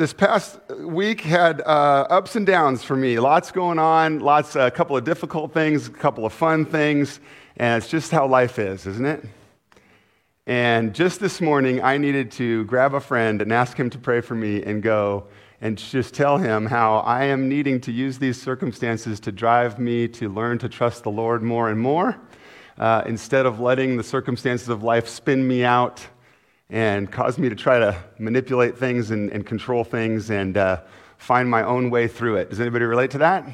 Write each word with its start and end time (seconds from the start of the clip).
this 0.00 0.14
past 0.14 0.58
week 0.78 1.20
had 1.20 1.60
uh, 1.60 2.06
ups 2.08 2.34
and 2.34 2.46
downs 2.46 2.82
for 2.82 2.96
me. 2.96 3.20
Lots 3.20 3.50
going 3.50 3.78
on, 3.78 4.20
lots, 4.20 4.56
a 4.56 4.70
couple 4.70 4.96
of 4.96 5.04
difficult 5.04 5.52
things, 5.52 5.88
a 5.88 5.90
couple 5.90 6.24
of 6.24 6.32
fun 6.32 6.64
things, 6.64 7.20
and 7.58 7.82
it's 7.82 7.90
just 7.90 8.10
how 8.10 8.26
life 8.26 8.58
is, 8.58 8.86
isn't 8.86 9.04
it? 9.04 9.22
And 10.46 10.94
just 10.94 11.20
this 11.20 11.42
morning, 11.42 11.82
I 11.82 11.98
needed 11.98 12.32
to 12.32 12.64
grab 12.64 12.94
a 12.94 13.00
friend 13.00 13.42
and 13.42 13.52
ask 13.52 13.76
him 13.76 13.90
to 13.90 13.98
pray 13.98 14.22
for 14.22 14.34
me 14.34 14.62
and 14.62 14.82
go 14.82 15.26
and 15.60 15.76
just 15.76 16.14
tell 16.14 16.38
him 16.38 16.64
how 16.64 17.00
I 17.00 17.24
am 17.24 17.50
needing 17.50 17.78
to 17.82 17.92
use 17.92 18.18
these 18.18 18.40
circumstances 18.40 19.20
to 19.20 19.32
drive 19.32 19.78
me 19.78 20.08
to 20.08 20.30
learn 20.30 20.56
to 20.60 20.70
trust 20.70 21.02
the 21.02 21.10
Lord 21.10 21.42
more 21.42 21.68
and 21.68 21.78
more 21.78 22.18
uh, 22.78 23.02
instead 23.04 23.44
of 23.44 23.60
letting 23.60 23.98
the 23.98 24.02
circumstances 24.02 24.70
of 24.70 24.82
life 24.82 25.06
spin 25.06 25.46
me 25.46 25.62
out 25.62 26.06
and 26.70 27.10
caused 27.10 27.38
me 27.38 27.48
to 27.48 27.54
try 27.54 27.78
to 27.78 27.96
manipulate 28.18 28.78
things 28.78 29.10
and, 29.10 29.30
and 29.32 29.44
control 29.44 29.84
things 29.84 30.30
and 30.30 30.56
uh, 30.56 30.80
find 31.18 31.50
my 31.50 31.62
own 31.64 31.90
way 31.90 32.06
through 32.08 32.36
it. 32.36 32.50
Does 32.50 32.60
anybody 32.60 32.84
relate 32.84 33.10
to 33.12 33.18
that? 33.18 33.44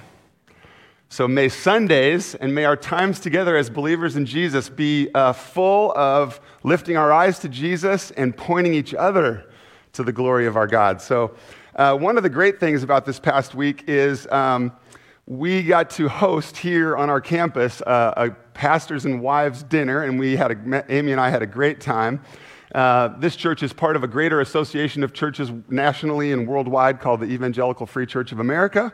So 1.08 1.26
may 1.26 1.48
Sundays 1.48 2.34
and 2.34 2.54
may 2.54 2.64
our 2.64 2.76
times 2.76 3.20
together 3.20 3.56
as 3.56 3.70
believers 3.70 4.16
in 4.16 4.26
Jesus 4.26 4.68
be 4.68 5.08
uh, 5.14 5.32
full 5.32 5.96
of 5.96 6.40
lifting 6.62 6.96
our 6.96 7.12
eyes 7.12 7.38
to 7.40 7.48
Jesus 7.48 8.10
and 8.10 8.36
pointing 8.36 8.74
each 8.74 8.92
other 8.92 9.50
to 9.92 10.02
the 10.02 10.12
glory 10.12 10.46
of 10.46 10.56
our 10.56 10.66
God. 10.66 11.00
So, 11.00 11.34
uh, 11.74 11.94
one 11.94 12.16
of 12.16 12.22
the 12.22 12.30
great 12.30 12.58
things 12.58 12.82
about 12.82 13.04
this 13.04 13.20
past 13.20 13.54
week 13.54 13.84
is 13.86 14.26
um, 14.28 14.72
we 15.26 15.62
got 15.62 15.90
to 15.90 16.08
host 16.08 16.56
here 16.56 16.96
on 16.96 17.10
our 17.10 17.20
campus 17.20 17.82
uh, 17.82 18.14
a 18.16 18.30
pastors 18.54 19.04
and 19.04 19.20
wives 19.20 19.62
dinner, 19.62 20.02
and 20.02 20.18
we 20.18 20.36
had 20.36 20.52
a, 20.52 20.92
Amy 20.92 21.12
and 21.12 21.20
I 21.20 21.28
had 21.28 21.42
a 21.42 21.46
great 21.46 21.80
time. 21.80 22.22
Uh, 22.74 23.08
this 23.18 23.36
church 23.36 23.62
is 23.62 23.72
part 23.72 23.96
of 23.96 24.02
a 24.02 24.08
greater 24.08 24.40
association 24.40 25.04
of 25.04 25.12
churches 25.12 25.50
nationally 25.68 26.32
and 26.32 26.48
worldwide 26.48 27.00
called 27.00 27.20
the 27.20 27.26
Evangelical 27.26 27.86
Free 27.86 28.06
Church 28.06 28.32
of 28.32 28.40
America. 28.40 28.92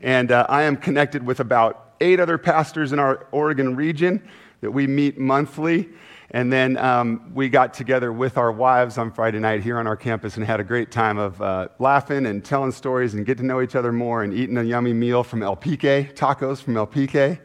And 0.00 0.32
uh, 0.32 0.46
I 0.48 0.62
am 0.62 0.76
connected 0.76 1.24
with 1.24 1.40
about 1.40 1.94
eight 2.00 2.20
other 2.20 2.38
pastors 2.38 2.92
in 2.92 2.98
our 2.98 3.26
Oregon 3.30 3.76
region 3.76 4.26
that 4.60 4.70
we 4.70 4.86
meet 4.86 5.18
monthly. 5.18 5.88
And 6.30 6.50
then 6.50 6.78
um, 6.78 7.30
we 7.34 7.50
got 7.50 7.74
together 7.74 8.10
with 8.10 8.38
our 8.38 8.50
wives 8.50 8.96
on 8.96 9.12
Friday 9.12 9.38
night 9.38 9.62
here 9.62 9.78
on 9.78 9.86
our 9.86 9.96
campus 9.96 10.36
and 10.36 10.46
had 10.46 10.60
a 10.60 10.64
great 10.64 10.90
time 10.90 11.18
of 11.18 11.40
uh, 11.42 11.68
laughing 11.78 12.24
and 12.24 12.42
telling 12.42 12.72
stories 12.72 13.12
and 13.12 13.26
get 13.26 13.36
to 13.38 13.44
know 13.44 13.60
each 13.60 13.76
other 13.76 13.92
more 13.92 14.22
and 14.22 14.32
eating 14.32 14.56
a 14.56 14.62
yummy 14.62 14.94
meal 14.94 15.22
from 15.22 15.42
El 15.42 15.56
Pique, 15.56 16.16
tacos 16.16 16.62
from 16.62 16.76
El 16.78 16.86
Pique. 16.86 17.38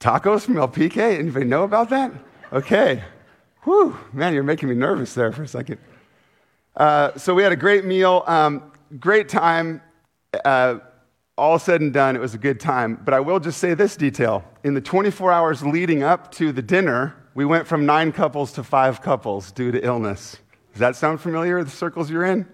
Tacos 0.00 0.42
from 0.42 0.56
El 0.56 0.68
Pique? 0.68 0.96
Anybody 0.96 1.46
know 1.46 1.62
about 1.62 1.90
that? 1.90 2.12
Okay. 2.52 3.04
Whew, 3.68 3.98
man, 4.14 4.32
you're 4.32 4.44
making 4.44 4.70
me 4.70 4.74
nervous 4.74 5.12
there 5.12 5.30
for 5.30 5.42
a 5.42 5.46
second. 5.46 5.76
Uh, 6.74 7.14
so 7.18 7.34
we 7.34 7.42
had 7.42 7.52
a 7.52 7.56
great 7.56 7.84
meal, 7.84 8.24
um, 8.26 8.72
great 8.98 9.28
time. 9.28 9.82
Uh, 10.42 10.78
all 11.36 11.58
said 11.58 11.82
and 11.82 11.92
done, 11.92 12.16
it 12.16 12.18
was 12.18 12.32
a 12.32 12.38
good 12.38 12.60
time. 12.60 12.98
But 13.04 13.12
I 13.12 13.20
will 13.20 13.38
just 13.38 13.58
say 13.58 13.74
this 13.74 13.94
detail. 13.94 14.42
In 14.64 14.72
the 14.72 14.80
24 14.80 15.30
hours 15.30 15.62
leading 15.62 16.02
up 16.02 16.32
to 16.36 16.50
the 16.50 16.62
dinner, 16.62 17.14
we 17.34 17.44
went 17.44 17.66
from 17.66 17.84
nine 17.84 18.10
couples 18.10 18.52
to 18.52 18.64
five 18.64 19.02
couples 19.02 19.52
due 19.52 19.70
to 19.70 19.84
illness. 19.84 20.38
Does 20.72 20.80
that 20.80 20.96
sound 20.96 21.20
familiar, 21.20 21.62
the 21.62 21.70
circles 21.70 22.10
you're 22.10 22.24
in? 22.24 22.46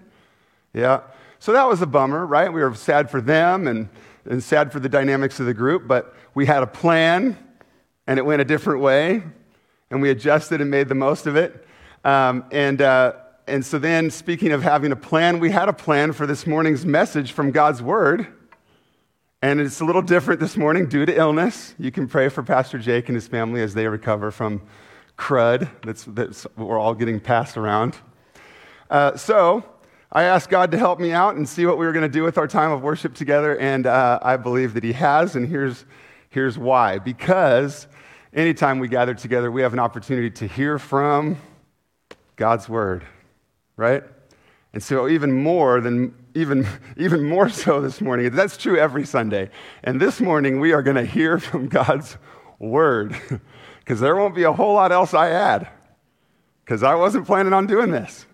Yeah. 0.73 0.99
So 1.39 1.53
that 1.53 1.65
was 1.65 1.81
a 1.81 1.87
bummer, 1.87 2.25
right? 2.25 2.51
We 2.51 2.61
were 2.61 2.75
sad 2.75 3.09
for 3.09 3.21
them 3.21 3.67
and, 3.67 3.87
and 4.25 4.43
sad 4.43 4.69
for 4.69 4.81
the 4.81 4.89
dynamics 4.89 5.39
of 5.39 5.45
the 5.45 5.53
group, 5.53 5.87
but 5.87 6.13
we 6.33 6.45
had 6.45 6.61
a 6.61 6.67
plan 6.67 7.37
and 8.05 8.19
it 8.19 8.25
went 8.25 8.41
a 8.41 8.45
different 8.45 8.81
way 8.81 9.23
and 9.89 10.01
we 10.01 10.09
adjusted 10.09 10.61
and 10.61 10.69
made 10.69 10.89
the 10.89 10.95
most 10.95 11.27
of 11.27 11.35
it. 11.35 11.67
Um, 12.03 12.45
and, 12.51 12.81
uh, 12.81 13.13
and 13.47 13.65
so 13.65 13.79
then, 13.79 14.09
speaking 14.09 14.51
of 14.51 14.63
having 14.63 14.91
a 14.91 14.95
plan, 14.95 15.39
we 15.39 15.51
had 15.51 15.69
a 15.69 15.73
plan 15.73 16.13
for 16.13 16.25
this 16.25 16.47
morning's 16.47 16.85
message 16.85 17.31
from 17.31 17.51
God's 17.51 17.81
Word. 17.81 18.27
And 19.41 19.59
it's 19.59 19.79
a 19.79 19.85
little 19.85 20.01
different 20.01 20.39
this 20.39 20.57
morning 20.57 20.87
due 20.87 21.05
to 21.05 21.15
illness. 21.15 21.75
You 21.77 21.91
can 21.91 22.07
pray 22.07 22.29
for 22.29 22.41
Pastor 22.41 22.79
Jake 22.79 23.09
and 23.09 23.15
his 23.15 23.27
family 23.27 23.61
as 23.61 23.73
they 23.73 23.87
recover 23.87 24.31
from 24.31 24.61
crud 25.17 25.69
that's, 25.83 26.03
that's 26.05 26.45
we're 26.57 26.79
all 26.79 26.93
getting 26.93 27.19
passed 27.19 27.57
around. 27.57 27.95
Uh, 28.89 29.15
so 29.15 29.63
I 30.11 30.23
asked 30.23 30.49
God 30.49 30.71
to 30.71 30.77
help 30.77 30.99
me 30.99 31.11
out 31.11 31.35
and 31.35 31.47
see 31.47 31.65
what 31.65 31.77
we 31.77 31.85
were 31.85 31.91
going 31.91 32.03
to 32.03 32.09
do 32.09 32.23
with 32.23 32.37
our 32.37 32.47
time 32.47 32.71
of 32.71 32.81
worship 32.81 33.13
together, 33.13 33.57
and 33.57 33.85
uh, 33.87 34.19
I 34.21 34.37
believe 34.37 34.73
that 34.75 34.83
He 34.83 34.93
has, 34.93 35.35
and 35.35 35.47
here's, 35.47 35.85
here's 36.29 36.57
why. 36.57 36.99
Because 36.99 37.87
anytime 38.35 38.79
we 38.79 38.87
gather 38.87 39.13
together, 39.13 39.49
we 39.49 39.61
have 39.61 39.73
an 39.73 39.79
opportunity 39.79 40.29
to 40.29 40.47
hear 40.47 40.77
from 40.77 41.37
God's 42.35 42.69
Word, 42.69 43.05
right? 43.77 44.03
And 44.73 44.83
so, 44.83 45.07
even 45.07 45.31
more 45.31 45.79
than, 45.79 46.13
even, 46.35 46.67
even 46.97 47.23
more 47.23 47.49
so 47.49 47.81
this 47.81 48.01
morning, 48.01 48.29
that's 48.31 48.57
true 48.57 48.77
every 48.77 49.05
Sunday. 49.05 49.49
And 49.83 49.99
this 49.99 50.19
morning, 50.19 50.59
we 50.59 50.73
are 50.73 50.83
going 50.83 50.97
to 50.97 51.05
hear 51.05 51.39
from 51.39 51.67
God's 51.67 52.17
Word, 52.59 53.15
because 53.79 53.99
there 53.99 54.15
won't 54.15 54.35
be 54.35 54.43
a 54.43 54.51
whole 54.51 54.73
lot 54.73 54.91
else 54.91 55.13
I 55.13 55.29
add, 55.29 55.69
because 56.63 56.83
I 56.83 56.95
wasn't 56.95 57.25
planning 57.25 57.53
on 57.53 57.65
doing 57.65 57.89
this. 57.89 58.25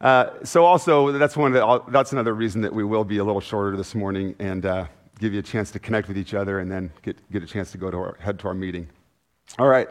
Uh, 0.00 0.30
so, 0.44 0.64
also, 0.64 1.10
that's, 1.12 1.36
one 1.36 1.52
the, 1.52 1.82
that's 1.88 2.12
another 2.12 2.34
reason 2.34 2.60
that 2.60 2.72
we 2.72 2.84
will 2.84 3.04
be 3.04 3.18
a 3.18 3.24
little 3.24 3.40
shorter 3.40 3.76
this 3.76 3.94
morning 3.94 4.36
and 4.38 4.64
uh, 4.64 4.86
give 5.18 5.32
you 5.32 5.40
a 5.40 5.42
chance 5.42 5.72
to 5.72 5.80
connect 5.80 6.06
with 6.06 6.16
each 6.16 6.34
other 6.34 6.60
and 6.60 6.70
then 6.70 6.92
get, 7.02 7.16
get 7.32 7.42
a 7.42 7.46
chance 7.46 7.72
to 7.72 7.78
go 7.78 7.90
to 7.90 7.96
our, 7.96 8.16
head 8.20 8.38
to 8.38 8.46
our 8.46 8.54
meeting. 8.54 8.88
All 9.56 9.68
right, 9.68 9.88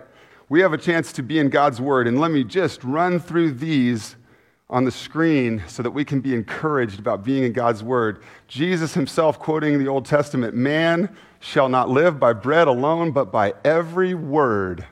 we 0.50 0.62
have 0.62 0.73
a 0.73 0.78
chance 0.78 1.12
to 1.13 1.23
be 1.23 1.40
in 1.40 1.50
God's 1.50 1.81
Word, 1.81 2.07
and 2.07 2.19
let 2.19 2.31
me 2.31 2.44
just 2.44 2.84
run 2.84 3.19
through 3.19 3.51
these 3.53 4.16
on 4.69 4.84
the 4.84 4.91
screen 4.91 5.63
so 5.68 5.81
that 5.81 5.91
we 5.91 6.03
can 6.03 6.19
be 6.19 6.34
encouraged 6.34 7.00
about 7.00 7.23
being 7.23 7.44
in 7.44 7.53
God's 7.53 7.84
Word. 7.84 8.22
Jesus 8.47 8.94
himself 8.94 9.40
quoting 9.40 9.79
the 9.79 9.88
Old 9.88 10.06
Testament 10.06 10.56
Man 10.56 11.16
shall 11.40 11.69
not 11.69 11.90
live 11.90 12.19
by 12.19 12.34
bread 12.34 12.67
alone, 12.67 13.12
but 13.12 13.31
by 13.31 13.53
every 13.63 14.13
word 14.13 14.85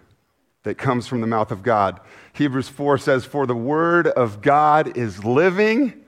that 0.63 0.77
comes 0.77 1.07
from 1.07 1.21
the 1.21 1.27
mouth 1.27 1.51
of 1.51 1.63
God. 1.63 1.99
Hebrews 2.33 2.69
4 2.69 2.97
says, 2.97 3.23
For 3.25 3.45
the 3.45 3.55
Word 3.55 4.07
of 4.07 4.41
God 4.41 4.97
is 4.97 5.23
living 5.23 6.03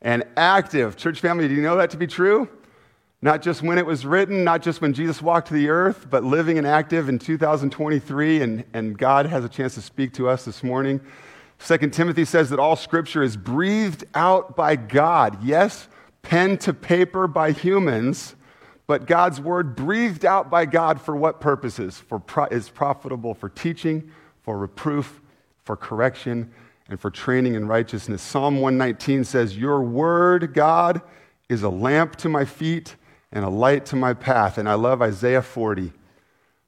and 0.00 0.24
active. 0.36 0.96
Church 0.96 1.20
family, 1.20 1.48
do 1.48 1.54
you 1.54 1.62
know 1.62 1.76
that 1.76 1.90
to 1.90 1.96
be 1.96 2.06
true? 2.06 2.48
Not 3.20 3.42
just 3.42 3.62
when 3.62 3.78
it 3.78 3.86
was 3.86 4.06
written, 4.06 4.44
not 4.44 4.62
just 4.62 4.80
when 4.80 4.92
Jesus 4.92 5.20
walked 5.20 5.48
to 5.48 5.54
the 5.54 5.68
earth, 5.68 6.06
but 6.08 6.22
living 6.22 6.56
and 6.56 6.66
active 6.66 7.08
in 7.08 7.18
2023, 7.18 8.42
and, 8.42 8.64
and 8.72 8.96
God 8.96 9.26
has 9.26 9.44
a 9.44 9.48
chance 9.48 9.74
to 9.74 9.82
speak 9.82 10.12
to 10.14 10.28
us 10.28 10.44
this 10.44 10.62
morning. 10.62 11.00
Second 11.58 11.92
Timothy 11.92 12.24
says 12.24 12.50
that 12.50 12.60
all 12.60 12.76
scripture 12.76 13.24
is 13.24 13.36
breathed 13.36 14.04
out 14.14 14.54
by 14.54 14.76
God. 14.76 15.42
Yes, 15.42 15.88
pen 16.22 16.58
to 16.58 16.72
paper 16.72 17.26
by 17.26 17.50
humans, 17.50 18.36
but 18.86 19.06
God's 19.06 19.40
word 19.40 19.74
breathed 19.74 20.24
out 20.24 20.48
by 20.48 20.64
God 20.64 21.00
for 21.00 21.16
what 21.16 21.40
purposes? 21.40 21.98
For 21.98 22.20
pro- 22.20 22.44
is 22.44 22.68
profitable 22.68 23.34
for 23.34 23.48
teaching, 23.48 24.12
for 24.42 24.56
reproof, 24.56 25.20
for 25.64 25.74
correction, 25.74 26.52
and 26.88 27.00
for 27.00 27.10
training 27.10 27.56
in 27.56 27.66
righteousness. 27.66 28.22
Psalm 28.22 28.60
119 28.60 29.24
says, 29.24 29.58
Your 29.58 29.82
word, 29.82 30.54
God, 30.54 31.02
is 31.48 31.64
a 31.64 31.68
lamp 31.68 32.14
to 32.16 32.28
my 32.28 32.44
feet 32.44 32.94
and 33.32 33.44
a 33.44 33.48
light 33.48 33.86
to 33.86 33.96
my 33.96 34.14
path. 34.14 34.58
And 34.58 34.68
I 34.68 34.74
love 34.74 35.02
Isaiah 35.02 35.42
40. 35.42 35.92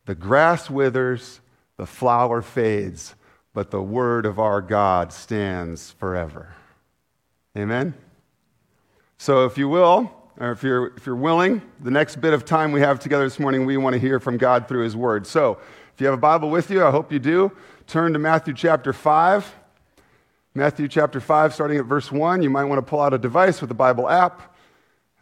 The 0.07 0.15
grass 0.15 0.69
withers, 0.69 1.41
the 1.77 1.87
flower 1.87 2.43
fades, 2.43 3.15
but 3.55 3.71
the 3.71 3.83
word 3.83 4.27
of 4.27 4.39
our 4.39 4.61
God 4.61 5.13
stands 5.13 5.93
forever. 5.93 6.55
Amen? 7.57 7.95
So, 9.19 9.45
if 9.45 9.59
you 9.59 9.69
will, 9.69 10.13
or 10.39 10.53
if 10.53 10.63
you're, 10.63 10.95
if 10.97 11.05
you're 11.05 11.17
willing, 11.17 11.61
the 11.81 11.91
next 11.91 12.21
bit 12.21 12.33
of 12.33 12.45
time 12.45 12.73
we 12.73 12.81
have 12.81 13.01
together 13.01 13.25
this 13.25 13.39
morning, 13.39 13.67
we 13.67 13.77
want 13.77 13.95
to 13.95 14.01
hear 14.01 14.19
from 14.19 14.39
God 14.39 14.67
through 14.67 14.85
His 14.85 14.97
Word. 14.97 15.27
So, 15.27 15.59
if 15.95 16.01
you 16.01 16.07
have 16.07 16.15
a 16.15 16.21
Bible 16.21 16.49
with 16.51 16.71
you, 16.71 16.85
I 16.85 16.91
hope 16.91 17.13
you 17.13 17.19
do, 17.19 17.53
turn 17.87 18.13
to 18.15 18.19
Matthew 18.19 18.55
chapter 18.55 18.93
5. 18.93 19.57
Matthew 20.55 20.89
chapter 20.89 21.21
5, 21.21 21.55
starting 21.55 21.79
at 21.79 21.85
verse 21.85 22.11
1. 22.11 22.43
You 22.43 22.51
might 22.51 22.65
want 22.65 22.79
to 22.79 22.89
pull 22.89 23.01
out 23.01 23.15
a 23.15 23.19
device 23.19 23.61
with 23.61 23.71
a 23.71 23.75
Bible 23.75 24.09
app 24.09 24.50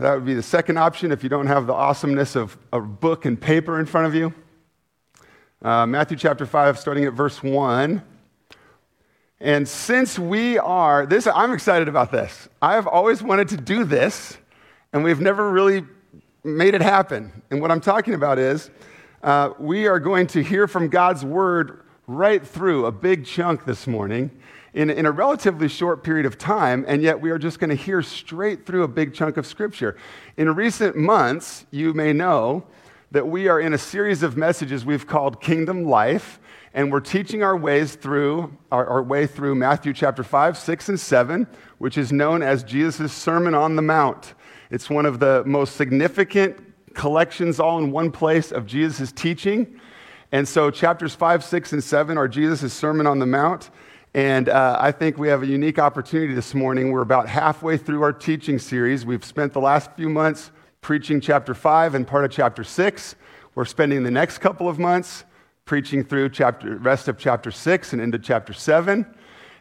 that 0.00 0.14
would 0.14 0.24
be 0.24 0.34
the 0.34 0.44
second 0.44 0.76
option 0.76 1.10
if 1.10 1.24
you 1.24 1.28
don't 1.28 1.48
have 1.48 1.66
the 1.66 1.72
awesomeness 1.74 2.36
of 2.36 2.56
a 2.72 2.80
book 2.80 3.24
and 3.24 3.40
paper 3.40 3.80
in 3.80 3.86
front 3.86 4.06
of 4.06 4.14
you. 4.14 4.32
Uh, 5.60 5.86
Matthew 5.86 6.16
chapter 6.16 6.46
5, 6.46 6.78
starting 6.78 7.04
at 7.04 7.14
verse 7.14 7.42
1. 7.42 8.00
And 9.40 9.66
since 9.66 10.16
we 10.16 10.56
are, 10.56 11.04
this, 11.04 11.26
I'm 11.26 11.52
excited 11.52 11.88
about 11.88 12.12
this. 12.12 12.48
I've 12.62 12.86
always 12.86 13.24
wanted 13.24 13.48
to 13.48 13.56
do 13.56 13.82
this, 13.82 14.38
and 14.92 15.02
we've 15.02 15.20
never 15.20 15.50
really 15.50 15.84
made 16.44 16.74
it 16.74 16.80
happen. 16.80 17.42
And 17.50 17.60
what 17.60 17.72
I'm 17.72 17.80
talking 17.80 18.14
about 18.14 18.38
is 18.38 18.70
uh, 19.24 19.50
we 19.58 19.88
are 19.88 19.98
going 19.98 20.28
to 20.28 20.44
hear 20.44 20.68
from 20.68 20.90
God's 20.90 21.24
word 21.24 21.82
right 22.06 22.46
through 22.46 22.86
a 22.86 22.92
big 22.92 23.26
chunk 23.26 23.64
this 23.64 23.88
morning 23.88 24.30
in, 24.78 24.90
in 24.90 25.06
a 25.06 25.10
relatively 25.10 25.66
short 25.66 26.04
period 26.04 26.24
of 26.24 26.38
time, 26.38 26.84
and 26.86 27.02
yet 27.02 27.20
we 27.20 27.32
are 27.32 27.38
just 27.38 27.58
going 27.58 27.68
to 27.68 27.74
hear 27.74 28.00
straight 28.00 28.64
through 28.64 28.84
a 28.84 28.88
big 28.88 29.12
chunk 29.12 29.36
of 29.36 29.44
Scripture. 29.44 29.96
In 30.36 30.54
recent 30.54 30.94
months, 30.94 31.66
you 31.72 31.92
may 31.92 32.12
know 32.12 32.64
that 33.10 33.26
we 33.26 33.48
are 33.48 33.60
in 33.60 33.74
a 33.74 33.78
series 33.78 34.22
of 34.22 34.36
messages 34.36 34.86
we've 34.86 35.04
called 35.04 35.40
Kingdom 35.40 35.84
Life. 35.84 36.38
and 36.74 36.92
we're 36.92 37.00
teaching 37.00 37.42
our 37.42 37.56
ways 37.56 37.96
through 37.96 38.56
our, 38.70 38.86
our, 38.86 39.02
way 39.02 39.26
through 39.26 39.56
Matthew 39.56 39.92
chapter 39.92 40.22
5, 40.22 40.56
6, 40.56 40.88
and 40.90 41.00
7, 41.00 41.48
which 41.78 41.98
is 41.98 42.12
known 42.12 42.40
as 42.40 42.62
Jesus' 42.62 43.12
Sermon 43.12 43.54
on 43.54 43.74
the 43.74 43.82
Mount. 43.82 44.34
It's 44.70 44.88
one 44.88 45.06
of 45.06 45.18
the 45.18 45.42
most 45.44 45.74
significant 45.74 46.56
collections 46.94 47.58
all 47.58 47.78
in 47.78 47.90
one 47.90 48.12
place 48.12 48.52
of 48.52 48.64
Jesus' 48.64 49.10
teaching. 49.10 49.80
And 50.30 50.46
so 50.46 50.70
chapters 50.70 51.16
5, 51.16 51.42
6, 51.42 51.72
and 51.72 51.82
7 51.82 52.16
are 52.16 52.28
Jesus' 52.28 52.72
Sermon 52.72 53.08
on 53.08 53.18
the 53.18 53.26
Mount. 53.26 53.70
And 54.18 54.48
uh, 54.48 54.76
I 54.80 54.90
think 54.90 55.16
we 55.16 55.28
have 55.28 55.44
a 55.44 55.46
unique 55.46 55.78
opportunity 55.78 56.34
this 56.34 56.52
morning. 56.52 56.90
We're 56.90 57.02
about 57.02 57.28
halfway 57.28 57.76
through 57.76 58.02
our 58.02 58.12
teaching 58.12 58.58
series. 58.58 59.06
We've 59.06 59.24
spent 59.24 59.52
the 59.52 59.60
last 59.60 59.92
few 59.92 60.08
months 60.08 60.50
preaching 60.80 61.20
chapter 61.20 61.54
5 61.54 61.94
and 61.94 62.04
part 62.04 62.24
of 62.24 62.32
chapter 62.32 62.64
6. 62.64 63.14
We're 63.54 63.64
spending 63.64 64.02
the 64.02 64.10
next 64.10 64.38
couple 64.38 64.68
of 64.68 64.80
months 64.80 65.22
preaching 65.66 66.02
through 66.02 66.30
chapter, 66.30 66.78
rest 66.78 67.06
of 67.06 67.16
chapter 67.16 67.52
6 67.52 67.92
and 67.92 68.02
into 68.02 68.18
chapter 68.18 68.52
7. 68.52 69.06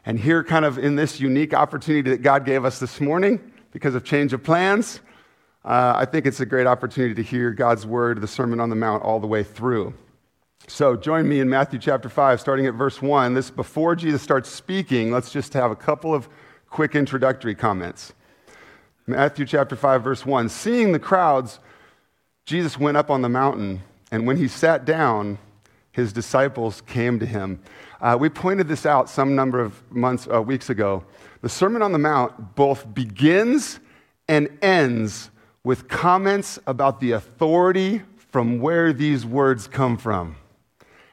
And 0.08 0.20
here, 0.20 0.44
kind 0.44 0.66
of 0.66 0.80
in 0.80 0.96
this 0.96 1.20
unique 1.20 1.54
opportunity 1.54 2.10
that 2.10 2.24
God 2.24 2.44
gave 2.44 2.66
us 2.66 2.80
this 2.80 3.00
morning 3.00 3.40
because 3.74 3.94
of 3.94 4.04
change 4.04 4.34
of 4.34 4.42
plans, 4.42 5.02
uh, 5.66 5.94
I 5.96 6.06
think 6.06 6.26
it's 6.26 6.40
a 6.40 6.48
great 6.48 6.66
opportunity 6.66 7.14
to 7.14 7.22
hear 7.22 7.52
God's 7.52 7.86
word, 7.86 8.22
the 8.22 8.28
Sermon 8.28 8.60
on 8.60 8.72
the 8.72 8.76
Mount, 8.76 9.04
all 9.04 9.20
the 9.20 9.28
way 9.28 9.44
through. 9.44 9.94
So 10.70 10.98
join 10.98 11.30
me 11.30 11.40
in 11.40 11.50
Matthew 11.50 11.80
chapter 11.80 12.10
5, 12.10 12.42
starting 12.42 12.66
at 12.66 12.74
verse 12.74 13.02
1. 13.02 13.34
This 13.34 13.50
before 13.50 13.96
Jesus 13.96 14.22
starts 14.22 14.50
speaking, 14.50 15.12
let's 15.12 15.32
just 15.32 15.54
have 15.54 15.72
a 15.72 15.76
couple 15.78 16.14
of 16.14 16.28
quick 16.70 16.94
introductory 16.94 17.56
comments. 17.56 18.12
Matthew 19.08 19.46
chapter 19.46 19.78
5, 19.78 20.04
verse 20.04 20.26
1. 20.26 20.50
Seeing 20.50 20.92
the 20.92 21.00
crowds, 21.00 21.60
Jesus 22.46 22.78
went 22.78 22.98
up 22.98 23.10
on 23.10 23.22
the 23.22 23.30
mountain, 23.30 23.82
and 24.12 24.28
when 24.28 24.36
he 24.36 24.50
sat 24.50 24.84
down, 24.84 25.38
his 25.94 26.12
disciples 26.12 26.82
came 26.82 27.18
to 27.20 27.26
him. 27.26 27.62
Uh, 28.02 28.18
we 28.20 28.28
pointed 28.28 28.68
this 28.68 28.86
out 28.86 29.10
some 29.10 29.36
number 29.36 29.62
of 29.62 29.82
months, 29.90 30.28
uh, 30.32 30.42
weeks 30.42 30.70
ago. 30.70 31.06
The 31.42 31.50
Sermon 31.50 31.82
on 31.82 31.94
the 31.94 31.98
Mount 31.98 32.56
both 32.56 32.94
begins 32.94 33.80
and 34.28 34.50
ends 34.62 35.32
with 35.64 35.88
comments 35.88 36.60
about 36.68 37.00
the 37.00 37.12
authority 37.12 38.02
from 38.32 38.60
where 38.60 38.92
these 38.92 39.26
words 39.26 39.66
come 39.70 39.96
from. 39.96 40.36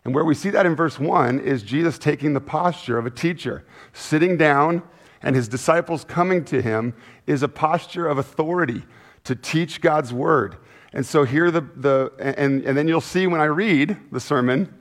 And 0.05 0.15
where 0.15 0.25
we 0.25 0.35
see 0.35 0.51
that 0.51 0.67
in 0.67 0.77
verse 0.77 0.99
1 0.99 1.41
is 1.41 1.63
Jesus 1.63 1.99
taking 1.99 2.35
the 2.35 2.41
posture 2.41 2.99
of 2.99 3.07
a 3.07 3.11
teacher, 3.11 3.65
sitting 3.93 4.37
down, 4.37 4.83
and 5.23 5.35
his 5.35 5.49
disciples 5.49 6.05
coming 6.05 6.45
to 6.45 6.61
him 6.61 6.95
is 7.27 7.43
a 7.43 7.49
posture 7.49 8.07
of 8.07 8.19
authority 8.19 8.85
to 9.25 9.35
teach 9.35 9.81
God's 9.81 10.13
word. 10.13 10.57
And 10.93 11.05
so 11.05 11.25
here 11.25 11.51
the, 11.51 11.63
the 11.63 12.13
and, 12.19 12.63
and 12.65 12.77
then 12.77 12.87
you'll 12.87 13.01
see 13.01 13.27
when 13.27 13.41
I 13.41 13.45
read 13.45 13.97
the 14.13 14.21
sermon 14.21 14.73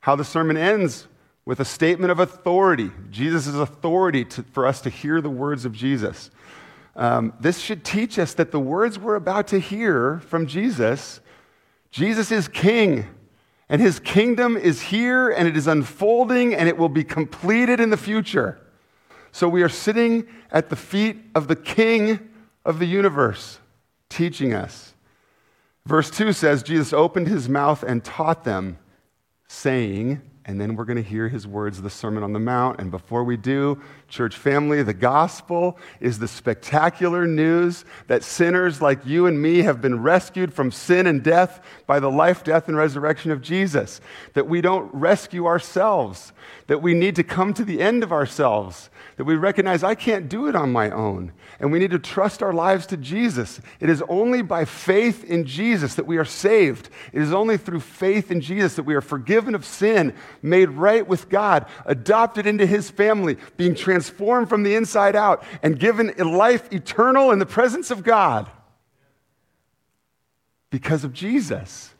how 0.00 0.14
the 0.14 0.24
sermon 0.24 0.56
ends 0.56 1.08
with 1.46 1.60
a 1.60 1.64
statement 1.64 2.10
of 2.10 2.20
authority. 2.20 2.90
Jesus' 3.10 3.48
authority 3.48 4.24
to, 4.26 4.42
for 4.42 4.66
us 4.66 4.80
to 4.82 4.90
hear 4.90 5.20
the 5.20 5.30
words 5.30 5.64
of 5.64 5.72
Jesus. 5.72 6.30
Um, 6.94 7.32
this 7.40 7.58
should 7.58 7.84
teach 7.84 8.18
us 8.18 8.34
that 8.34 8.52
the 8.52 8.60
words 8.60 8.98
we're 8.98 9.16
about 9.16 9.48
to 9.48 9.58
hear 9.58 10.20
from 10.20 10.46
Jesus, 10.46 11.20
Jesus 11.90 12.30
is 12.30 12.48
king, 12.48 13.06
and 13.68 13.80
his 13.80 13.98
kingdom 13.98 14.56
is 14.56 14.80
here 14.80 15.28
and 15.30 15.48
it 15.48 15.56
is 15.56 15.66
unfolding 15.66 16.54
and 16.54 16.68
it 16.68 16.78
will 16.78 16.88
be 16.88 17.04
completed 17.04 17.80
in 17.80 17.90
the 17.90 17.96
future. 17.96 18.60
So 19.32 19.48
we 19.48 19.62
are 19.62 19.68
sitting 19.68 20.26
at 20.50 20.70
the 20.70 20.76
feet 20.76 21.18
of 21.34 21.48
the 21.48 21.56
king 21.56 22.30
of 22.64 22.78
the 22.78 22.86
universe, 22.86 23.58
teaching 24.08 24.54
us. 24.54 24.94
Verse 25.84 26.10
2 26.10 26.32
says, 26.32 26.62
Jesus 26.62 26.92
opened 26.92 27.28
his 27.28 27.48
mouth 27.48 27.82
and 27.82 28.02
taught 28.02 28.44
them, 28.44 28.78
saying, 29.46 30.22
and 30.46 30.60
then 30.60 30.76
we're 30.76 30.84
going 30.84 30.96
to 30.96 31.02
hear 31.02 31.28
his 31.28 31.44
words, 31.44 31.82
the 31.82 31.90
Sermon 31.90 32.22
on 32.22 32.32
the 32.32 32.38
Mount. 32.38 32.80
And 32.80 32.88
before 32.88 33.24
we 33.24 33.36
do, 33.36 33.82
church 34.08 34.36
family, 34.36 34.80
the 34.84 34.94
gospel 34.94 35.76
is 35.98 36.20
the 36.20 36.28
spectacular 36.28 37.26
news 37.26 37.84
that 38.06 38.22
sinners 38.22 38.80
like 38.80 39.04
you 39.04 39.26
and 39.26 39.42
me 39.42 39.62
have 39.62 39.82
been 39.82 40.00
rescued 40.00 40.54
from 40.54 40.70
sin 40.70 41.08
and 41.08 41.20
death 41.20 41.60
by 41.88 41.98
the 41.98 42.10
life, 42.10 42.44
death, 42.44 42.68
and 42.68 42.76
resurrection 42.76 43.32
of 43.32 43.42
Jesus. 43.42 44.00
That 44.34 44.46
we 44.46 44.60
don't 44.60 44.88
rescue 44.94 45.46
ourselves, 45.46 46.32
that 46.68 46.80
we 46.80 46.94
need 46.94 47.16
to 47.16 47.24
come 47.24 47.52
to 47.54 47.64
the 47.64 47.80
end 47.80 48.04
of 48.04 48.12
ourselves, 48.12 48.88
that 49.16 49.24
we 49.24 49.34
recognize 49.34 49.82
I 49.82 49.96
can't 49.96 50.28
do 50.28 50.46
it 50.46 50.54
on 50.54 50.70
my 50.70 50.90
own. 50.90 51.32
And 51.58 51.72
we 51.72 51.78
need 51.78 51.90
to 51.90 51.98
trust 51.98 52.42
our 52.42 52.52
lives 52.52 52.86
to 52.86 52.96
Jesus. 52.96 53.60
It 53.80 53.88
is 53.88 54.02
only 54.08 54.42
by 54.42 54.64
faith 54.64 55.24
in 55.24 55.44
Jesus 55.44 55.94
that 55.94 56.06
we 56.06 56.18
are 56.18 56.24
saved. 56.24 56.90
It 57.12 57.22
is 57.22 57.32
only 57.32 57.56
through 57.56 57.80
faith 57.80 58.30
in 58.30 58.40
Jesus 58.40 58.76
that 58.76 58.82
we 58.84 58.94
are 58.94 59.00
forgiven 59.00 59.54
of 59.54 59.64
sin, 59.64 60.14
made 60.42 60.70
right 60.70 61.06
with 61.06 61.28
God, 61.28 61.66
adopted 61.84 62.46
into 62.46 62.66
his 62.66 62.90
family, 62.90 63.36
being 63.56 63.74
transformed 63.74 64.48
from 64.48 64.62
the 64.62 64.74
inside 64.74 65.16
out, 65.16 65.44
and 65.62 65.78
given 65.78 66.14
life 66.18 66.72
eternal 66.72 67.30
in 67.30 67.38
the 67.38 67.46
presence 67.46 67.90
of 67.90 68.02
God. 68.02 68.50
Because 70.70 71.04
of 71.04 71.12
Jesus 71.12 71.94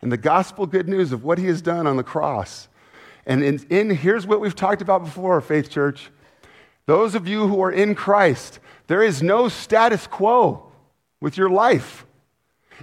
and 0.00 0.10
the 0.10 0.16
gospel 0.16 0.66
good 0.66 0.88
news 0.88 1.12
of 1.12 1.24
what 1.24 1.38
he 1.38 1.46
has 1.46 1.60
done 1.60 1.86
on 1.86 1.96
the 1.96 2.02
cross. 2.02 2.68
And 3.26 3.42
in, 3.42 3.64
in 3.68 3.90
here's 3.90 4.26
what 4.26 4.40
we've 4.40 4.54
talked 4.54 4.80
about 4.80 5.04
before, 5.04 5.40
Faith 5.40 5.70
Church. 5.70 6.10
Those 6.86 7.14
of 7.14 7.28
you 7.28 7.46
who 7.46 7.60
are 7.60 7.70
in 7.70 7.94
Christ, 7.94 8.60
there 8.86 9.02
is 9.02 9.22
no 9.22 9.48
status 9.48 10.06
quo 10.06 10.72
with 11.20 11.36
your 11.36 11.50
life. 11.50 12.06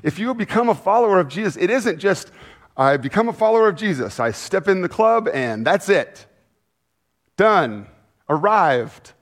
If 0.03 0.19
you 0.19 0.33
become 0.36 0.69
a 0.69 0.75
follower 0.75 1.19
of 1.19 1.30
Jesus, 1.30 1.57
it 1.57 1.69
isn't 1.69 1.97
just, 2.00 2.30
I 2.77 2.98
become 2.98 3.30
a 3.30 3.33
follower 3.33 3.68
of 3.68 3.75
Jesus, 3.75 4.19
I 4.19 4.31
step 4.31 4.68
in 4.68 4.81
the 4.81 4.89
club, 4.89 5.30
and 5.33 5.66
that's 5.66 5.88
it. 5.89 6.25
Done, 7.38 7.88
arrived, 8.30 9.13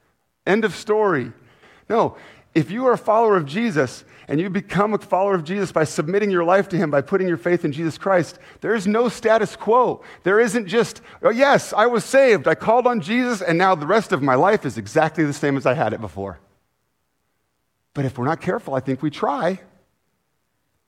end 0.45 0.65
of 0.65 0.75
story. 0.75 1.31
No, 1.89 2.17
if 2.55 2.71
you 2.71 2.85
are 2.87 2.93
a 2.93 2.97
follower 2.97 3.37
of 3.37 3.45
Jesus, 3.45 4.05
and 4.27 4.39
you 4.39 4.49
become 4.49 4.93
a 4.93 4.97
follower 4.97 5.35
of 5.35 5.43
Jesus 5.43 5.71
by 5.71 5.83
submitting 5.83 6.31
your 6.31 6.43
life 6.43 6.69
to 6.69 6.77
Him, 6.77 6.89
by 6.89 7.01
putting 7.01 7.27
your 7.27 7.37
faith 7.37 7.65
in 7.65 7.71
Jesus 7.71 7.97
Christ, 7.97 8.39
there 8.61 8.73
is 8.73 8.87
no 8.87 9.09
status 9.09 9.55
quo. 9.55 10.01
There 10.23 10.39
isn't 10.39 10.67
just, 10.67 11.01
oh, 11.21 11.29
yes, 11.29 11.73
I 11.73 11.87
was 11.87 12.05
saved, 12.05 12.47
I 12.47 12.55
called 12.55 12.87
on 12.87 13.01
Jesus, 13.01 13.41
and 13.41 13.57
now 13.57 13.75
the 13.75 13.87
rest 13.87 14.11
of 14.11 14.21
my 14.21 14.35
life 14.35 14.65
is 14.65 14.77
exactly 14.77 15.25
the 15.25 15.33
same 15.33 15.57
as 15.57 15.65
I 15.65 15.73
had 15.73 15.93
it 15.93 16.01
before. 16.01 16.39
But 17.93 18.05
if 18.05 18.17
we're 18.17 18.25
not 18.25 18.41
careful, 18.41 18.73
I 18.73 18.79
think 18.79 19.01
we 19.01 19.09
try 19.09 19.59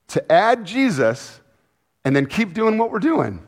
to 0.08 0.32
add 0.32 0.64
Jesus 0.64 1.40
and 2.06 2.14
then 2.14 2.24
keep 2.24 2.54
doing 2.54 2.78
what 2.78 2.92
we're 2.92 3.00
doing. 3.00 3.44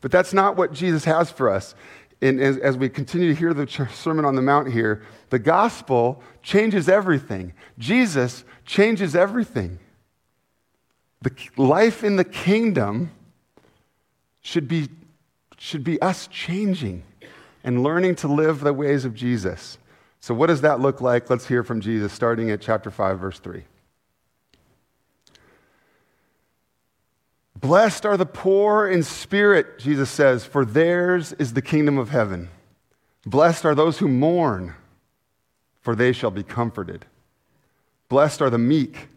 But 0.00 0.12
that's 0.12 0.32
not 0.32 0.56
what 0.56 0.72
Jesus 0.72 1.04
has 1.06 1.28
for 1.28 1.50
us. 1.50 1.74
And 2.22 2.40
as, 2.40 2.56
as 2.58 2.76
we 2.76 2.88
continue 2.88 3.34
to 3.34 3.34
hear 3.34 3.52
the 3.52 3.66
Sermon 3.92 4.24
on 4.24 4.36
the 4.36 4.42
Mount 4.42 4.72
here, 4.72 5.02
the 5.30 5.40
gospel 5.40 6.22
changes 6.40 6.88
everything. 6.88 7.52
Jesus 7.80 8.44
changes 8.64 9.16
everything. 9.16 9.80
The 11.22 11.32
life 11.56 12.04
in 12.04 12.14
the 12.14 12.24
kingdom 12.24 13.10
should 14.40 14.68
be, 14.68 14.88
should 15.58 15.82
be 15.82 16.00
us 16.00 16.28
changing 16.28 17.02
and 17.64 17.82
learning 17.82 18.14
to 18.16 18.28
live 18.28 18.60
the 18.60 18.72
ways 18.72 19.04
of 19.04 19.14
Jesus. 19.14 19.78
So, 20.20 20.32
what 20.32 20.46
does 20.46 20.60
that 20.60 20.78
look 20.78 21.00
like? 21.00 21.28
Let's 21.28 21.48
hear 21.48 21.64
from 21.64 21.80
Jesus, 21.80 22.12
starting 22.12 22.52
at 22.52 22.60
chapter 22.60 22.92
5, 22.92 23.18
verse 23.18 23.40
3. 23.40 23.64
Blessed 27.60 28.06
are 28.06 28.16
the 28.16 28.24
poor 28.24 28.88
in 28.88 29.02
spirit, 29.02 29.78
Jesus 29.78 30.08
says, 30.08 30.46
for 30.46 30.64
theirs 30.64 31.34
is 31.34 31.52
the 31.52 31.60
kingdom 31.60 31.98
of 31.98 32.08
heaven. 32.08 32.48
Blessed 33.26 33.66
are 33.66 33.74
those 33.74 33.98
who 33.98 34.08
mourn, 34.08 34.74
for 35.82 35.94
they 35.94 36.12
shall 36.12 36.30
be 36.30 36.42
comforted. 36.42 37.04
Blessed 38.08 38.40
are 38.40 38.48
the 38.48 38.56
meek, 38.56 39.08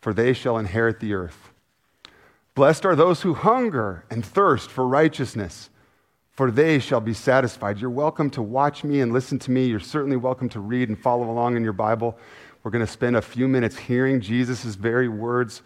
for 0.00 0.14
they 0.14 0.32
shall 0.32 0.56
inherit 0.56 0.98
the 0.98 1.12
earth. 1.12 1.50
Blessed 2.54 2.86
are 2.86 2.96
those 2.96 3.20
who 3.20 3.34
hunger 3.34 4.06
and 4.10 4.24
thirst 4.24 4.70
for 4.70 4.88
righteousness, 4.88 5.68
for 6.30 6.50
they 6.50 6.78
shall 6.78 7.00
be 7.02 7.12
satisfied. 7.12 7.78
You're 7.78 7.90
welcome 7.90 8.30
to 8.30 8.40
watch 8.40 8.82
me 8.82 9.02
and 9.02 9.12
listen 9.12 9.38
to 9.40 9.50
me. 9.50 9.66
You're 9.66 9.78
certainly 9.78 10.16
welcome 10.16 10.48
to 10.50 10.60
read 10.60 10.88
and 10.88 10.98
follow 10.98 11.30
along 11.30 11.56
in 11.56 11.64
your 11.64 11.74
Bible. 11.74 12.18
We're 12.62 12.70
going 12.70 12.84
to 12.84 12.90
spend 12.90 13.16
a 13.16 13.22
few 13.22 13.46
minutes 13.46 13.76
hearing 13.76 14.22
Jesus' 14.22 14.74
very 14.74 15.08
words 15.08 15.60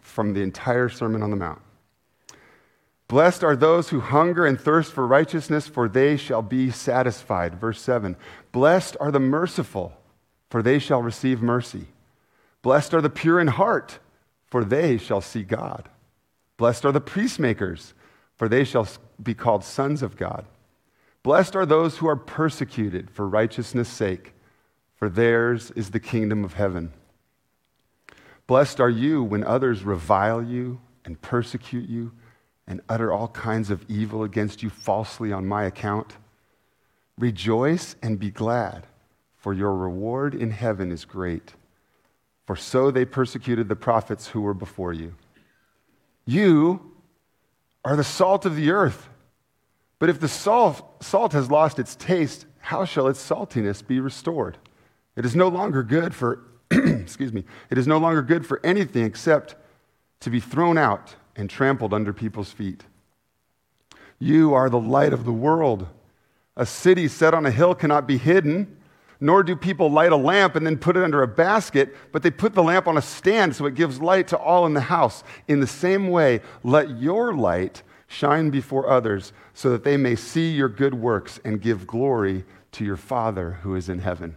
from 0.00 0.32
the 0.32 0.42
entire 0.42 0.88
Sermon 0.88 1.22
on 1.22 1.30
the 1.30 1.36
Mount. 1.36 1.60
Blessed 3.08 3.44
are 3.44 3.56
those 3.56 3.90
who 3.90 4.00
hunger 4.00 4.46
and 4.46 4.58
thirst 4.58 4.90
for 4.90 5.06
righteousness, 5.06 5.66
for 5.66 5.86
they 5.86 6.16
shall 6.16 6.40
be 6.40 6.70
satisfied. 6.70 7.60
Verse 7.60 7.80
7. 7.80 8.16
Blessed 8.52 8.96
are 9.00 9.10
the 9.10 9.20
merciful, 9.20 9.92
for 10.48 10.62
they 10.62 10.78
shall 10.78 11.02
receive 11.02 11.42
mercy. 11.42 11.88
Blessed 12.62 12.94
are 12.94 13.02
the 13.02 13.10
pure 13.10 13.38
in 13.38 13.48
heart, 13.48 13.98
for 14.46 14.64
they 14.64 14.96
shall 14.96 15.20
see 15.20 15.42
God. 15.42 15.90
Blessed 16.56 16.86
are 16.86 16.92
the 16.92 17.00
peacemakers, 17.00 17.92
for 18.36 18.48
they 18.48 18.64
shall 18.64 18.88
be 19.22 19.34
called 19.34 19.62
sons 19.62 20.02
of 20.02 20.16
God. 20.16 20.46
Blessed 21.22 21.54
are 21.54 21.66
those 21.66 21.98
who 21.98 22.08
are 22.08 22.16
persecuted 22.16 23.10
for 23.10 23.28
righteousness' 23.28 23.88
sake, 23.88 24.32
for 24.96 25.08
theirs 25.08 25.70
is 25.72 25.90
the 25.90 26.00
kingdom 26.00 26.44
of 26.44 26.54
heaven. 26.54 26.92
Blessed 28.52 28.80
are 28.80 28.90
you 28.90 29.24
when 29.24 29.44
others 29.44 29.82
revile 29.82 30.42
you 30.42 30.78
and 31.06 31.18
persecute 31.22 31.88
you 31.88 32.12
and 32.66 32.82
utter 32.86 33.10
all 33.10 33.28
kinds 33.28 33.70
of 33.70 33.82
evil 33.88 34.24
against 34.24 34.62
you 34.62 34.68
falsely 34.68 35.32
on 35.32 35.46
my 35.46 35.64
account? 35.64 36.18
Rejoice 37.16 37.96
and 38.02 38.18
be 38.18 38.30
glad, 38.30 38.86
for 39.38 39.54
your 39.54 39.74
reward 39.74 40.34
in 40.34 40.50
heaven 40.50 40.92
is 40.92 41.06
great. 41.06 41.54
For 42.44 42.54
so 42.54 42.90
they 42.90 43.06
persecuted 43.06 43.70
the 43.70 43.74
prophets 43.74 44.26
who 44.26 44.42
were 44.42 44.52
before 44.52 44.92
you. 44.92 45.14
You 46.26 46.92
are 47.86 47.96
the 47.96 48.04
salt 48.04 48.44
of 48.44 48.54
the 48.54 48.70
earth. 48.70 49.08
But 49.98 50.10
if 50.10 50.20
the 50.20 50.28
salt, 50.28 51.02
salt 51.02 51.32
has 51.32 51.50
lost 51.50 51.78
its 51.78 51.96
taste, 51.96 52.44
how 52.58 52.84
shall 52.84 53.08
its 53.08 53.26
saltiness 53.26 53.80
be 53.80 53.98
restored? 53.98 54.58
It 55.16 55.24
is 55.24 55.34
no 55.34 55.48
longer 55.48 55.82
good 55.82 56.14
for, 56.14 56.40
excuse 57.00 57.32
me, 57.32 57.44
it 57.70 57.78
is 57.78 57.86
no 57.86 57.98
longer 57.98 58.22
good 58.22 58.46
for 58.46 58.60
anything 58.64 59.04
except 59.04 59.56
to 60.20 60.30
be 60.30 60.40
thrown 60.40 60.78
out 60.78 61.16
and 61.36 61.50
trampled 61.50 61.92
under 61.92 62.12
people's 62.12 62.52
feet. 62.52 62.84
You 64.18 64.54
are 64.54 64.70
the 64.70 64.80
light 64.80 65.12
of 65.12 65.24
the 65.24 65.32
world. 65.32 65.86
A 66.56 66.64
city 66.64 67.08
set 67.08 67.34
on 67.34 67.44
a 67.44 67.50
hill 67.50 67.74
cannot 67.74 68.06
be 68.06 68.18
hidden, 68.18 68.76
nor 69.20 69.42
do 69.42 69.56
people 69.56 69.90
light 69.90 70.12
a 70.12 70.16
lamp 70.16 70.56
and 70.56 70.66
then 70.66 70.78
put 70.78 70.96
it 70.96 71.02
under 71.02 71.22
a 71.22 71.28
basket, 71.28 71.94
but 72.12 72.22
they 72.22 72.30
put 72.30 72.54
the 72.54 72.62
lamp 72.62 72.86
on 72.86 72.96
a 72.96 73.02
stand 73.02 73.54
so 73.54 73.66
it 73.66 73.74
gives 73.74 74.00
light 74.00 74.28
to 74.28 74.38
all 74.38 74.64
in 74.66 74.74
the 74.74 74.80
house. 74.80 75.24
In 75.48 75.60
the 75.60 75.66
same 75.66 76.08
way, 76.08 76.40
let 76.62 76.98
your 76.98 77.34
light 77.34 77.82
shine 78.06 78.50
before 78.50 78.88
others 78.88 79.32
so 79.54 79.70
that 79.70 79.84
they 79.84 79.96
may 79.96 80.14
see 80.14 80.50
your 80.52 80.68
good 80.68 80.94
works 80.94 81.40
and 81.44 81.60
give 81.60 81.86
glory 81.86 82.44
to 82.72 82.84
your 82.84 82.96
Father 82.96 83.58
who 83.62 83.74
is 83.74 83.88
in 83.88 83.98
heaven. 83.98 84.36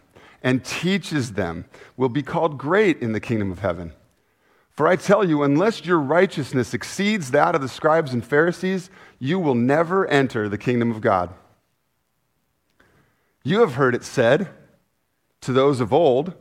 and 0.41 0.65
teaches 0.65 1.33
them 1.33 1.65
will 1.95 2.09
be 2.09 2.23
called 2.23 2.57
great 2.57 3.01
in 3.01 3.13
the 3.13 3.19
kingdom 3.19 3.51
of 3.51 3.59
heaven. 3.59 3.93
For 4.71 4.87
I 4.87 4.95
tell 4.95 5.23
you, 5.23 5.43
unless 5.43 5.85
your 5.85 5.99
righteousness 5.99 6.73
exceeds 6.73 7.31
that 7.31 7.55
of 7.55 7.61
the 7.61 7.67
scribes 7.67 8.13
and 8.13 8.25
Pharisees, 8.25 8.89
you 9.19 9.37
will 9.37 9.55
never 9.55 10.07
enter 10.07 10.49
the 10.49 10.57
kingdom 10.57 10.89
of 10.91 11.01
God. 11.01 11.33
You 13.43 13.59
have 13.59 13.75
heard 13.75 13.95
it 13.95 14.03
said 14.03 14.49
to 15.41 15.51
those 15.51 15.79
of 15.79 15.91
old, 15.91 16.33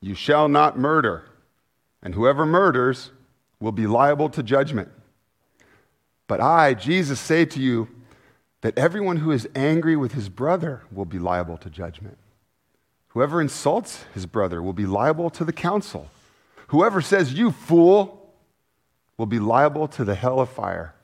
You 0.00 0.14
shall 0.14 0.48
not 0.48 0.78
murder, 0.78 1.24
and 2.02 2.14
whoever 2.14 2.46
murders 2.46 3.10
will 3.60 3.72
be 3.72 3.86
liable 3.86 4.28
to 4.30 4.42
judgment. 4.42 4.90
But 6.26 6.40
I, 6.40 6.74
Jesus, 6.74 7.20
say 7.20 7.44
to 7.46 7.60
you 7.60 7.88
that 8.60 8.78
everyone 8.78 9.18
who 9.18 9.30
is 9.30 9.48
angry 9.54 9.96
with 9.96 10.12
his 10.12 10.28
brother 10.28 10.82
will 10.90 11.04
be 11.04 11.18
liable 11.18 11.58
to 11.58 11.70
judgment. 11.70 12.18
Whoever 13.14 13.40
insults 13.40 14.04
his 14.12 14.26
brother 14.26 14.60
will 14.60 14.72
be 14.72 14.86
liable 14.86 15.30
to 15.30 15.44
the 15.44 15.52
council. 15.52 16.10
Whoever 16.68 17.00
says, 17.00 17.32
You 17.32 17.52
fool, 17.52 18.34
will 19.16 19.26
be 19.26 19.38
liable 19.38 19.86
to 19.86 20.04
the 20.04 20.16
hell 20.16 20.40
of 20.40 20.48
fire. 20.48 20.94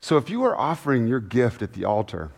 So 0.00 0.16
if 0.16 0.30
you 0.30 0.42
are 0.44 0.56
offering 0.56 1.06
your 1.06 1.20
gift 1.20 1.60
at 1.60 1.74
the 1.74 1.84
altar, 1.84 2.30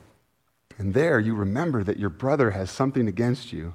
and 0.76 0.92
there 0.92 1.20
you 1.20 1.36
remember 1.36 1.84
that 1.84 2.00
your 2.00 2.10
brother 2.10 2.50
has 2.50 2.70
something 2.70 3.06
against 3.06 3.52
you, 3.52 3.74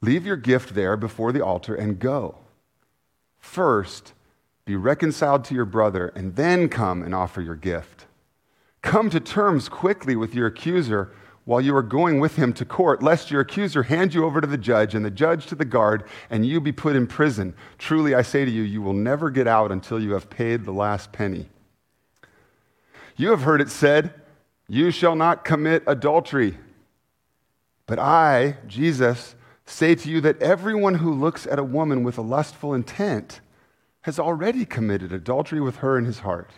leave 0.00 0.24
your 0.24 0.36
gift 0.36 0.74
there 0.74 0.96
before 0.96 1.30
the 1.30 1.44
altar 1.44 1.74
and 1.74 1.98
go. 1.98 2.38
First, 3.38 4.14
be 4.64 4.74
reconciled 4.74 5.44
to 5.44 5.54
your 5.54 5.66
brother, 5.66 6.08
and 6.16 6.36
then 6.36 6.70
come 6.70 7.02
and 7.02 7.14
offer 7.14 7.42
your 7.42 7.54
gift. 7.54 8.06
Come 8.80 9.10
to 9.10 9.20
terms 9.20 9.68
quickly 9.68 10.16
with 10.16 10.34
your 10.34 10.46
accuser 10.46 11.12
while 11.44 11.60
you 11.60 11.76
are 11.76 11.82
going 11.82 12.20
with 12.20 12.36
him 12.36 12.52
to 12.54 12.64
court, 12.64 13.02
lest 13.02 13.30
your 13.30 13.42
accuser 13.42 13.82
hand 13.82 14.14
you 14.14 14.24
over 14.24 14.40
to 14.40 14.46
the 14.46 14.58
judge 14.58 14.94
and 14.94 15.04
the 15.04 15.10
judge 15.10 15.46
to 15.46 15.54
the 15.54 15.64
guard, 15.64 16.04
and 16.30 16.46
you 16.46 16.60
be 16.60 16.72
put 16.72 16.96
in 16.96 17.06
prison. 17.06 17.54
Truly, 17.78 18.14
I 18.14 18.22
say 18.22 18.44
to 18.44 18.50
you, 18.50 18.62
you 18.62 18.80
will 18.80 18.94
never 18.94 19.30
get 19.30 19.46
out 19.46 19.70
until 19.70 20.00
you 20.00 20.12
have 20.12 20.30
paid 20.30 20.64
the 20.64 20.72
last 20.72 21.12
penny. 21.12 21.48
You 23.16 23.30
have 23.30 23.42
heard 23.42 23.60
it 23.60 23.68
said, 23.68 24.14
You 24.68 24.90
shall 24.90 25.14
not 25.14 25.44
commit 25.44 25.84
adultery. 25.86 26.56
But 27.86 27.98
I, 27.98 28.56
Jesus, 28.66 29.34
say 29.66 29.94
to 29.94 30.08
you 30.08 30.20
that 30.22 30.40
everyone 30.40 30.94
who 30.94 31.12
looks 31.12 31.46
at 31.46 31.58
a 31.58 31.64
woman 31.64 32.02
with 32.02 32.16
a 32.16 32.22
lustful 32.22 32.72
intent 32.72 33.40
has 34.02 34.18
already 34.18 34.64
committed 34.64 35.12
adultery 35.12 35.60
with 35.60 35.76
her 35.76 35.98
in 35.98 36.06
his 36.06 36.20
heart. 36.20 36.50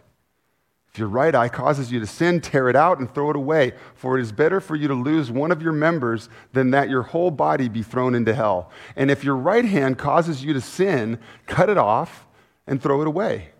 If 0.93 0.99
your 0.99 1.09
right 1.09 1.35
eye 1.35 1.49
causes 1.49 1.93
you 1.93 2.00
to 2.00 2.07
sin, 2.07 2.40
tear 2.40 2.69
it 2.69 2.76
out 2.76 2.99
and 2.99 3.12
throw 3.12 3.28
it 3.31 3.37
away, 3.37 3.73
for 3.95 4.19
it 4.19 4.23
is 4.23 4.33
better 4.33 4.61
for 4.61 4.75
you 4.76 4.88
to 4.88 4.95
lose 4.95 5.31
one 5.31 5.52
of 5.52 5.61
your 5.61 5.73
members 5.73 6.28
than 6.52 6.71
that 6.71 6.88
your 6.88 7.02
whole 7.02 7.31
body 7.31 7.69
be 7.69 7.83
thrown 7.83 8.14
into 8.14 8.35
hell. 8.35 8.71
And 8.97 9.11
if 9.11 9.23
your 9.23 9.37
right 9.37 9.64
hand 9.64 9.99
causes 9.99 10.43
you 10.43 10.55
to 10.55 10.61
sin, 10.61 11.19
cut 11.47 11.69
it 11.69 11.76
off 11.76 12.26
and 12.66 12.81
throw 12.81 13.02
it 13.02 13.07
away. 13.07 13.50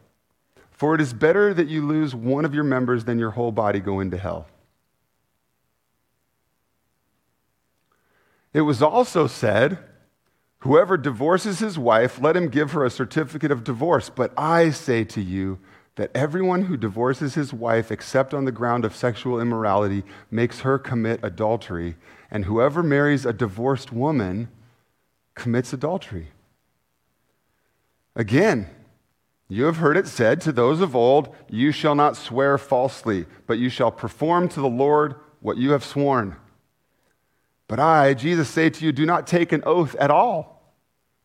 For 0.71 0.95
it 0.95 1.01
is 1.01 1.13
better 1.13 1.53
that 1.55 1.69
you 1.69 1.87
lose 1.87 2.15
one 2.15 2.45
of 2.45 2.55
your 2.55 2.65
members 2.65 3.05
than 3.05 3.19
your 3.19 3.31
whole 3.31 3.53
body 3.53 3.81
go 3.81 4.01
into 4.01 4.19
hell. 4.19 4.47
It 8.53 8.63
was 8.63 8.81
also 8.81 9.27
said, 9.27 9.79
Whoever 10.61 10.97
divorces 10.97 11.59
his 11.59 11.79
wife, 11.79 12.21
let 12.21 12.37
him 12.37 12.49
give 12.49 12.73
her 12.73 12.85
a 12.85 12.91
certificate 12.91 13.51
of 13.51 13.63
divorce. 13.63 14.11
But 14.11 14.33
I 14.37 14.71
say 14.71 15.05
to 15.05 15.21
you, 15.21 15.59
that 15.97 16.11
everyone 16.15 16.63
who 16.63 16.77
divorces 16.77 17.35
his 17.35 17.53
wife 17.53 17.91
except 17.91 18.33
on 18.33 18.45
the 18.45 18.53
ground 18.53 18.85
of 18.85 18.95
sexual 18.95 19.41
immorality 19.41 20.05
makes 20.31 20.61
her 20.61 20.79
commit 20.79 21.19
adultery, 21.23 21.97
and 22.31 22.45
whoever 22.45 22.83
marries 22.83 23.27
a 23.27 23.33
divorced 23.33 23.93
woman 23.93 24.49
commits 25.35 25.73
adultery. 25.73 26.29
Again, 28.15 28.69
you 29.49 29.65
have 29.65 29.77
heard 29.77 29.97
it 29.97 30.07
said 30.07 30.41
to 30.43 30.53
those 30.53 30.81
of 30.81 30.95
old, 30.95 31.35
You 31.49 31.73
shall 31.73 31.95
not 31.95 32.17
swear 32.17 32.59
falsely, 32.59 33.27
but 33.47 33.59
you 33.59 33.71
shall 33.71 33.91
perform 33.91 34.49
to 34.51 34.61
the 34.61 34.69
Lord 34.69 35.15
what 35.41 35.57
you 35.57 35.71
have 35.71 35.85
sworn. 35.85 36.37
But 37.69 37.81
I, 37.81 38.15
Jesus, 38.15 38.49
say 38.49 38.71
to 38.71 38.85
you, 38.85 38.93
do 38.93 39.07
not 39.07 39.27
take 39.27 39.53
an 39.53 39.63
oath 39.65 39.95
at 39.97 40.11
all 40.11 40.56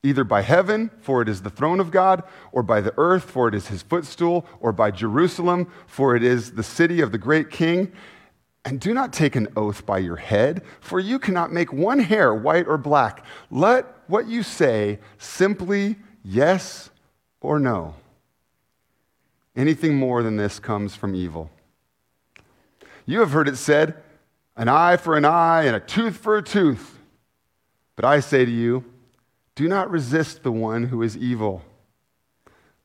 either 0.03 0.23
by 0.23 0.41
heaven, 0.41 0.89
for 0.99 1.21
it 1.21 1.29
is 1.29 1.41
the 1.41 1.49
throne 1.49 1.79
of 1.79 1.91
God, 1.91 2.23
or 2.51 2.63
by 2.63 2.81
the 2.81 2.93
earth, 2.97 3.23
for 3.23 3.47
it 3.47 3.55
is 3.55 3.67
his 3.67 3.83
footstool, 3.83 4.45
or 4.59 4.71
by 4.71 4.91
Jerusalem, 4.91 5.71
for 5.85 6.15
it 6.15 6.23
is 6.23 6.53
the 6.53 6.63
city 6.63 7.01
of 7.01 7.11
the 7.11 7.17
great 7.17 7.49
king. 7.49 7.91
And 8.65 8.79
do 8.79 8.93
not 8.93 9.13
take 9.13 9.35
an 9.35 9.47
oath 9.55 9.85
by 9.85 9.99
your 9.99 10.17
head, 10.17 10.63
for 10.79 10.99
you 10.99 11.19
cannot 11.19 11.51
make 11.51 11.73
one 11.73 11.99
hair 11.99 12.33
white 12.33 12.67
or 12.67 12.77
black. 12.77 13.25
Let 13.49 13.85
what 14.07 14.27
you 14.27 14.43
say 14.43 14.99
simply 15.17 15.97
yes 16.23 16.89
or 17.39 17.59
no. 17.59 17.95
Anything 19.55 19.95
more 19.95 20.23
than 20.23 20.37
this 20.37 20.59
comes 20.59 20.95
from 20.95 21.15
evil. 21.15 21.49
You 23.05 23.19
have 23.19 23.31
heard 23.31 23.47
it 23.47 23.57
said, 23.57 24.01
an 24.55 24.67
eye 24.67 24.97
for 24.97 25.17
an 25.17 25.25
eye 25.25 25.63
and 25.63 25.75
a 25.75 25.79
tooth 25.79 26.17
for 26.17 26.37
a 26.37 26.43
tooth. 26.43 26.99
But 27.95 28.05
I 28.05 28.19
say 28.19 28.45
to 28.45 28.51
you, 28.51 28.85
do 29.55 29.67
not 29.67 29.91
resist 29.91 30.43
the 30.43 30.51
one 30.51 30.85
who 30.85 31.01
is 31.01 31.17
evil. 31.17 31.61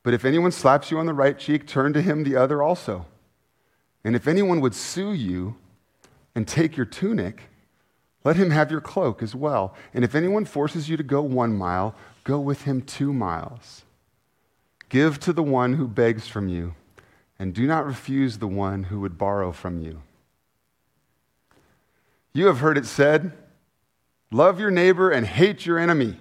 But 0.02 0.14
if 0.14 0.24
anyone 0.24 0.52
slaps 0.52 0.90
you 0.90 0.98
on 0.98 1.06
the 1.06 1.14
right 1.14 1.38
cheek, 1.38 1.66
turn 1.66 1.92
to 1.92 2.02
him 2.02 2.22
the 2.22 2.36
other 2.36 2.62
also. 2.62 3.06
And 4.04 4.14
if 4.14 4.28
anyone 4.28 4.60
would 4.60 4.74
sue 4.74 5.12
you 5.12 5.56
and 6.34 6.46
take 6.46 6.76
your 6.76 6.86
tunic, 6.86 7.44
let 8.22 8.36
him 8.36 8.50
have 8.50 8.70
your 8.70 8.80
cloak 8.80 9.22
as 9.22 9.34
well. 9.34 9.74
And 9.94 10.04
if 10.04 10.14
anyone 10.14 10.44
forces 10.44 10.88
you 10.88 10.96
to 10.96 11.02
go 11.02 11.22
one 11.22 11.56
mile, 11.56 11.94
go 12.24 12.38
with 12.38 12.62
him 12.62 12.82
two 12.82 13.12
miles. 13.12 13.84
Give 14.88 15.18
to 15.20 15.32
the 15.32 15.42
one 15.42 15.74
who 15.74 15.88
begs 15.88 16.28
from 16.28 16.48
you, 16.48 16.74
and 17.38 17.54
do 17.54 17.66
not 17.66 17.86
refuse 17.86 18.38
the 18.38 18.46
one 18.46 18.84
who 18.84 19.00
would 19.00 19.18
borrow 19.18 19.50
from 19.52 19.80
you. 19.80 20.02
You 22.32 22.46
have 22.46 22.58
heard 22.58 22.78
it 22.78 22.86
said, 22.86 23.32
Love 24.30 24.60
your 24.60 24.70
neighbor 24.70 25.10
and 25.10 25.26
hate 25.26 25.64
your 25.64 25.78
enemy. 25.78 26.18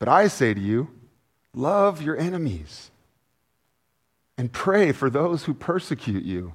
But 0.00 0.08
I 0.08 0.26
say 0.26 0.52
to 0.54 0.60
you, 0.60 0.88
love 1.54 2.02
your 2.02 2.16
enemies 2.16 2.90
and 4.36 4.50
pray 4.50 4.90
for 4.90 5.10
those 5.10 5.44
who 5.44 5.52
persecute 5.52 6.24
you, 6.24 6.54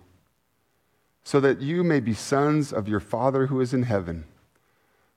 so 1.23 1.39
that 1.39 1.61
you 1.61 1.83
may 1.83 1.99
be 1.99 2.15
sons 2.15 2.73
of 2.73 2.89
your 2.89 2.99
Father 2.99 3.45
who 3.45 3.61
is 3.61 3.73
in 3.73 3.83
heaven. 3.83 4.25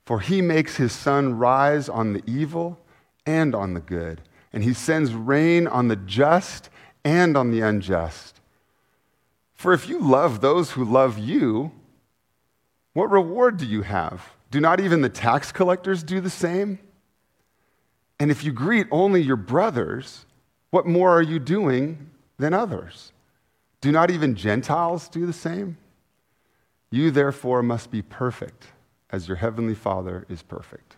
For 0.04 0.20
he 0.20 0.42
makes 0.42 0.76
his 0.76 0.92
sun 0.92 1.38
rise 1.38 1.88
on 1.88 2.12
the 2.12 2.22
evil 2.26 2.78
and 3.24 3.54
on 3.54 3.72
the 3.72 3.80
good, 3.80 4.20
and 4.52 4.62
he 4.62 4.74
sends 4.74 5.14
rain 5.14 5.66
on 5.66 5.88
the 5.88 5.96
just 5.96 6.68
and 7.04 7.36
on 7.36 7.50
the 7.50 7.62
unjust. 7.62 8.40
For 9.54 9.72
if 9.72 9.88
you 9.88 9.98
love 9.98 10.40
those 10.40 10.72
who 10.72 10.84
love 10.84 11.18
you, 11.18 11.72
what 12.92 13.10
reward 13.10 13.56
do 13.56 13.64
you 13.64 13.82
have? 13.82 14.34
Do 14.50 14.60
not 14.60 14.80
even 14.80 15.00
the 15.00 15.08
tax 15.08 15.52
collectors 15.52 16.02
do 16.02 16.20
the 16.20 16.30
same? 16.30 16.78
And 18.20 18.30
if 18.30 18.42
you 18.44 18.52
greet 18.52 18.86
only 18.90 19.22
your 19.22 19.36
brothers, 19.36 20.26
what 20.70 20.86
more 20.86 21.10
are 21.10 21.22
you 21.22 21.38
doing 21.38 22.10
than 22.38 22.52
others? 22.52 23.12
Do 23.80 23.92
not 23.92 24.10
even 24.10 24.34
Gentiles 24.34 25.08
do 25.08 25.24
the 25.24 25.32
same? 25.32 25.76
You 26.90 27.10
therefore 27.10 27.62
must 27.62 27.90
be 27.90 28.02
perfect 28.02 28.68
as 29.10 29.28
your 29.28 29.36
heavenly 29.36 29.74
Father 29.74 30.26
is 30.28 30.42
perfect. 30.42 30.96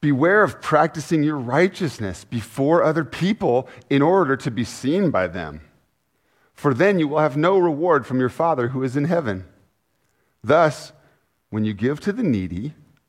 Beware 0.00 0.44
of 0.44 0.62
practicing 0.62 1.24
your 1.24 1.36
righteousness 1.36 2.24
before 2.24 2.84
other 2.84 3.04
people 3.04 3.68
in 3.90 4.00
order 4.00 4.36
to 4.36 4.50
be 4.50 4.62
seen 4.62 5.10
by 5.10 5.26
them, 5.26 5.60
for 6.54 6.72
then 6.72 7.00
you 7.00 7.08
will 7.08 7.18
have 7.18 7.36
no 7.36 7.58
reward 7.58 8.06
from 8.06 8.20
your 8.20 8.28
Father 8.28 8.68
who 8.68 8.82
is 8.84 8.96
in 8.96 9.04
heaven. 9.04 9.44
Thus, 10.42 10.92
when 11.50 11.64
you 11.64 11.74
give 11.74 11.98
to 12.00 12.12
the 12.12 12.22
needy, 12.22 12.74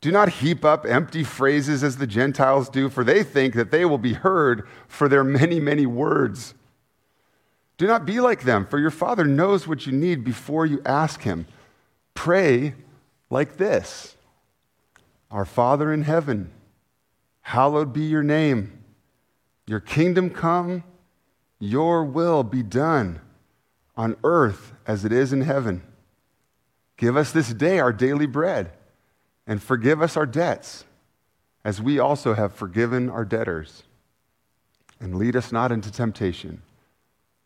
do 0.00 0.10
not 0.10 0.28
heap 0.28 0.64
up 0.64 0.86
empty 0.86 1.22
phrases 1.22 1.84
as 1.84 1.98
the 1.98 2.06
Gentiles 2.06 2.68
do, 2.68 2.88
for 2.88 3.04
they 3.04 3.22
think 3.22 3.54
that 3.54 3.70
they 3.70 3.84
will 3.84 3.98
be 3.98 4.14
heard 4.14 4.66
for 4.88 5.08
their 5.08 5.24
many, 5.24 5.60
many 5.60 5.84
words. 5.84 6.54
Do 7.76 7.86
not 7.86 8.06
be 8.06 8.20
like 8.20 8.42
them, 8.42 8.66
for 8.66 8.78
your 8.78 8.90
Father 8.90 9.24
knows 9.24 9.66
what 9.66 9.86
you 9.86 9.92
need 9.92 10.24
before 10.24 10.66
you 10.66 10.82
ask 10.84 11.22
Him. 11.22 11.46
Pray 12.14 12.74
like 13.28 13.56
this 13.56 14.16
Our 15.30 15.44
Father 15.44 15.92
in 15.92 16.02
heaven, 16.02 16.50
hallowed 17.42 17.92
be 17.92 18.02
your 18.02 18.22
name. 18.22 18.82
Your 19.66 19.80
kingdom 19.80 20.30
come, 20.30 20.82
your 21.58 22.04
will 22.04 22.42
be 22.42 22.62
done 22.62 23.20
on 23.96 24.16
earth 24.24 24.72
as 24.86 25.04
it 25.04 25.12
is 25.12 25.32
in 25.32 25.42
heaven. 25.42 25.82
Give 26.96 27.16
us 27.16 27.32
this 27.32 27.54
day 27.54 27.78
our 27.78 27.92
daily 27.92 28.26
bread, 28.26 28.72
and 29.50 29.62
forgive 29.62 30.00
us 30.00 30.16
our 30.16 30.24
debts, 30.24 30.86
as 31.62 31.82
we 31.82 31.98
also 31.98 32.32
have 32.32 32.54
forgiven 32.54 33.10
our 33.10 33.26
debtors. 33.26 33.82
And 34.98 35.16
lead 35.16 35.36
us 35.36 35.52
not 35.52 35.72
into 35.72 35.92
temptation 35.92 36.62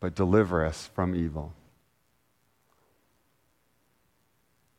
but 0.05 0.13
deliver 0.13 0.63
us 0.63 0.87
from 0.93 1.15
evil. 1.15 1.51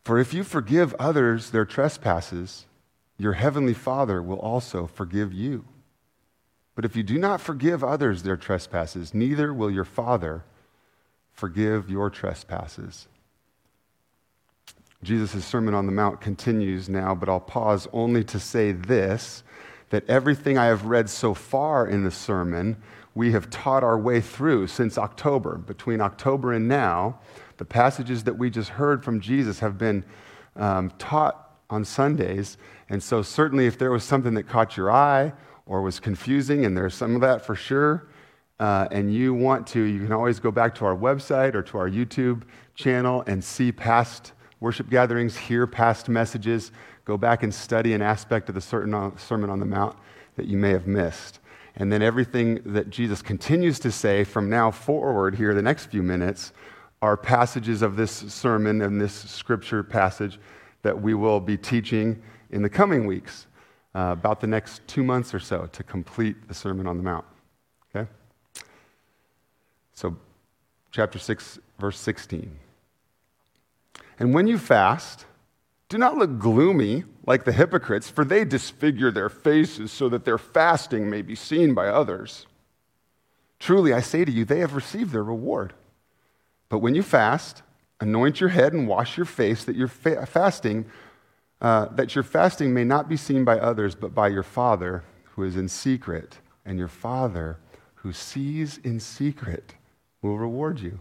For 0.04 0.20
if 0.20 0.32
you 0.32 0.44
forgive 0.44 0.94
others 1.00 1.50
their 1.50 1.64
trespasses, 1.64 2.66
your 3.18 3.32
heavenly 3.32 3.74
Father 3.74 4.22
will 4.22 4.38
also 4.38 4.86
forgive 4.86 5.32
you. 5.32 5.64
But 6.76 6.84
if 6.84 6.94
you 6.94 7.02
do 7.02 7.18
not 7.18 7.40
forgive 7.40 7.82
others 7.82 8.22
their 8.22 8.36
trespasses, 8.36 9.12
neither 9.12 9.52
will 9.52 9.68
your 9.68 9.84
Father 9.84 10.44
forgive 11.32 11.90
your 11.90 12.08
trespasses. 12.08 13.08
Jesus' 15.02 15.44
Sermon 15.44 15.74
on 15.74 15.86
the 15.86 15.92
Mount 15.92 16.20
continues 16.20 16.88
now, 16.88 17.14
but 17.14 17.28
I'll 17.28 17.40
pause 17.40 17.86
only 17.92 18.24
to 18.24 18.40
say 18.40 18.72
this 18.72 19.42
that 19.90 20.08
everything 20.08 20.58
I 20.58 20.66
have 20.66 20.86
read 20.86 21.08
so 21.08 21.32
far 21.32 21.86
in 21.86 22.02
the 22.02 22.10
sermon 22.10 22.76
we 23.16 23.32
have 23.32 23.48
taught 23.48 23.82
our 23.82 23.98
way 23.98 24.20
through 24.20 24.66
since 24.66 24.98
October. 24.98 25.56
Between 25.56 26.02
October 26.02 26.52
and 26.52 26.68
now, 26.68 27.18
the 27.56 27.64
passages 27.64 28.24
that 28.24 28.34
we 28.36 28.50
just 28.50 28.68
heard 28.68 29.02
from 29.02 29.20
Jesus 29.20 29.58
have 29.60 29.78
been 29.78 30.04
um, 30.54 30.90
taught 30.98 31.56
on 31.70 31.84
Sundays. 31.84 32.58
And 32.90 33.02
so, 33.02 33.22
certainly, 33.22 33.66
if 33.66 33.78
there 33.78 33.90
was 33.90 34.04
something 34.04 34.34
that 34.34 34.44
caught 34.44 34.76
your 34.76 34.92
eye 34.92 35.32
or 35.64 35.80
was 35.80 35.98
confusing, 35.98 36.66
and 36.66 36.76
there's 36.76 36.94
some 36.94 37.14
of 37.14 37.22
that 37.22 37.44
for 37.44 37.56
sure, 37.56 38.08
uh, 38.60 38.86
and 38.90 39.12
you 39.12 39.32
want 39.32 39.66
to, 39.68 39.80
you 39.80 40.00
can 40.00 40.12
always 40.12 40.38
go 40.38 40.50
back 40.50 40.74
to 40.74 40.84
our 40.84 40.96
website 40.96 41.54
or 41.54 41.62
to 41.62 41.78
our 41.78 41.88
YouTube 41.88 42.42
channel 42.74 43.24
and 43.26 43.42
see 43.42 43.72
past 43.72 44.32
worship 44.60 44.88
gatherings, 44.90 45.36
hear 45.36 45.66
past 45.66 46.08
messages, 46.08 46.72
go 47.04 47.16
back 47.16 47.42
and 47.42 47.54
study 47.54 47.92
an 47.92 48.02
aspect 48.02 48.48
of 48.48 48.54
the 48.54 48.60
certain 48.60 48.94
uh, 48.94 49.16
Sermon 49.16 49.50
on 49.50 49.60
the 49.60 49.66
Mount 49.66 49.96
that 50.36 50.46
you 50.46 50.56
may 50.56 50.70
have 50.70 50.86
missed. 50.86 51.40
And 51.76 51.92
then 51.92 52.02
everything 52.02 52.60
that 52.64 52.88
Jesus 52.88 53.20
continues 53.20 53.78
to 53.80 53.92
say 53.92 54.24
from 54.24 54.48
now 54.48 54.70
forward, 54.70 55.34
here, 55.34 55.54
the 55.54 55.62
next 55.62 55.86
few 55.86 56.02
minutes, 56.02 56.52
are 57.02 57.16
passages 57.16 57.82
of 57.82 57.96
this 57.96 58.10
sermon 58.10 58.80
and 58.80 59.00
this 59.00 59.12
scripture 59.12 59.82
passage 59.82 60.38
that 60.82 61.00
we 61.00 61.12
will 61.12 61.40
be 61.40 61.56
teaching 61.56 62.22
in 62.50 62.62
the 62.62 62.68
coming 62.68 63.06
weeks, 63.06 63.46
uh, 63.94 64.10
about 64.12 64.40
the 64.40 64.46
next 64.46 64.86
two 64.86 65.02
months 65.02 65.34
or 65.34 65.38
so, 65.38 65.66
to 65.72 65.82
complete 65.82 66.48
the 66.48 66.54
Sermon 66.54 66.86
on 66.86 66.96
the 66.96 67.02
Mount. 67.02 67.24
Okay? 67.94 68.08
So, 69.92 70.16
chapter 70.92 71.18
6, 71.18 71.58
verse 71.78 71.98
16. 71.98 72.58
And 74.18 74.32
when 74.32 74.46
you 74.46 74.58
fast, 74.58 75.26
do 75.88 75.98
not 75.98 76.16
look 76.16 76.38
gloomy 76.38 77.04
like 77.26 77.44
the 77.44 77.52
hypocrites, 77.52 78.08
for 78.08 78.24
they 78.24 78.44
disfigure 78.44 79.10
their 79.10 79.28
faces 79.28 79.92
so 79.92 80.08
that 80.08 80.24
their 80.24 80.38
fasting 80.38 81.10
may 81.10 81.22
be 81.22 81.34
seen 81.34 81.74
by 81.74 81.88
others. 81.88 82.46
Truly, 83.58 83.92
I 83.92 84.00
say 84.00 84.24
to 84.24 84.32
you, 84.32 84.44
they 84.44 84.60
have 84.60 84.74
received 84.74 85.12
their 85.12 85.24
reward. 85.24 85.74
But 86.68 86.78
when 86.78 86.94
you 86.94 87.02
fast, 87.02 87.62
anoint 88.00 88.40
your 88.40 88.50
head 88.50 88.72
and 88.72 88.88
wash 88.88 89.16
your 89.16 89.26
face, 89.26 89.64
that 89.64 89.76
your 89.76 89.88
fa- 89.88 90.26
fasting, 90.26 90.86
uh, 91.60 91.86
that 91.86 92.14
your 92.14 92.24
fasting 92.24 92.74
may 92.74 92.84
not 92.84 93.08
be 93.08 93.16
seen 93.16 93.44
by 93.44 93.58
others, 93.58 93.94
but 93.94 94.14
by 94.14 94.28
your 94.28 94.42
Father 94.42 95.04
who 95.34 95.42
is 95.42 95.56
in 95.56 95.68
secret. 95.68 96.38
And 96.64 96.78
your 96.78 96.88
Father 96.88 97.58
who 97.96 98.12
sees 98.12 98.78
in 98.78 99.00
secret 99.00 99.74
will 100.20 100.36
reward 100.36 100.80
you. 100.80 101.00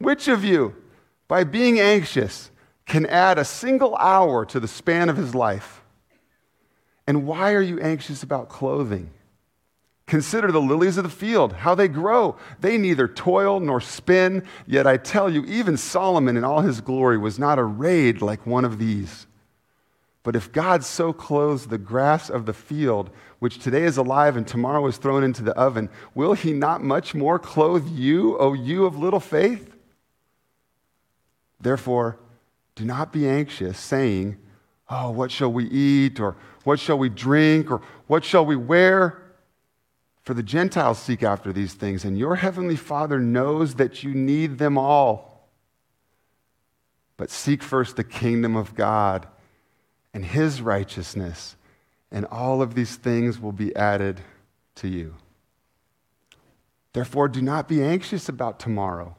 which 0.00 0.26
of 0.26 0.44
you, 0.44 0.74
by 1.28 1.44
being 1.44 1.78
anxious, 1.78 2.50
can 2.86 3.06
add 3.06 3.38
a 3.38 3.44
single 3.44 3.94
hour 3.96 4.44
to 4.46 4.58
the 4.58 4.66
span 4.66 5.08
of 5.08 5.16
his 5.16 5.34
life? 5.34 5.82
And 7.06 7.26
why 7.26 7.52
are 7.52 7.62
you 7.62 7.78
anxious 7.80 8.22
about 8.22 8.48
clothing? 8.48 9.10
Consider 10.06 10.50
the 10.50 10.60
lilies 10.60 10.96
of 10.96 11.04
the 11.04 11.10
field, 11.10 11.52
how 11.52 11.76
they 11.76 11.86
grow. 11.86 12.36
They 12.60 12.78
neither 12.78 13.06
toil 13.06 13.60
nor 13.60 13.80
spin. 13.80 14.42
Yet 14.66 14.86
I 14.86 14.96
tell 14.96 15.30
you, 15.30 15.44
even 15.44 15.76
Solomon 15.76 16.36
in 16.36 16.42
all 16.42 16.62
his 16.62 16.80
glory 16.80 17.16
was 17.16 17.38
not 17.38 17.60
arrayed 17.60 18.20
like 18.20 18.44
one 18.44 18.64
of 18.64 18.78
these. 18.78 19.28
But 20.22 20.34
if 20.34 20.50
God 20.50 20.84
so 20.84 21.12
clothes 21.12 21.66
the 21.66 21.78
grass 21.78 22.28
of 22.28 22.44
the 22.44 22.52
field, 22.52 23.10
which 23.38 23.58
today 23.58 23.84
is 23.84 23.96
alive 23.96 24.36
and 24.36 24.46
tomorrow 24.46 24.84
is 24.86 24.96
thrown 24.96 25.22
into 25.22 25.42
the 25.42 25.56
oven, 25.56 25.88
will 26.14 26.32
he 26.32 26.52
not 26.52 26.82
much 26.82 27.14
more 27.14 27.38
clothe 27.38 27.88
you, 27.88 28.36
O 28.38 28.52
you 28.52 28.86
of 28.86 28.98
little 28.98 29.20
faith? 29.20 29.69
Therefore, 31.60 32.18
do 32.74 32.84
not 32.84 33.12
be 33.12 33.28
anxious, 33.28 33.78
saying, 33.78 34.38
Oh, 34.88 35.10
what 35.10 35.30
shall 35.30 35.52
we 35.52 35.66
eat? 35.66 36.18
Or 36.18 36.36
what 36.64 36.80
shall 36.80 36.98
we 36.98 37.08
drink? 37.08 37.70
Or 37.70 37.80
what 38.06 38.24
shall 38.24 38.44
we 38.44 38.56
wear? 38.56 39.22
For 40.22 40.34
the 40.34 40.42
Gentiles 40.42 40.98
seek 40.98 41.22
after 41.22 41.52
these 41.52 41.74
things, 41.74 42.04
and 42.04 42.18
your 42.18 42.36
heavenly 42.36 42.76
Father 42.76 43.18
knows 43.18 43.74
that 43.76 44.02
you 44.02 44.14
need 44.14 44.58
them 44.58 44.76
all. 44.76 45.48
But 47.16 47.30
seek 47.30 47.62
first 47.62 47.96
the 47.96 48.04
kingdom 48.04 48.56
of 48.56 48.74
God 48.74 49.26
and 50.12 50.24
his 50.24 50.60
righteousness, 50.60 51.56
and 52.10 52.24
all 52.26 52.62
of 52.62 52.74
these 52.74 52.96
things 52.96 53.38
will 53.38 53.52
be 53.52 53.74
added 53.76 54.20
to 54.76 54.88
you. 54.88 55.14
Therefore, 56.92 57.28
do 57.28 57.40
not 57.40 57.68
be 57.68 57.82
anxious 57.82 58.28
about 58.28 58.58
tomorrow, 58.58 59.16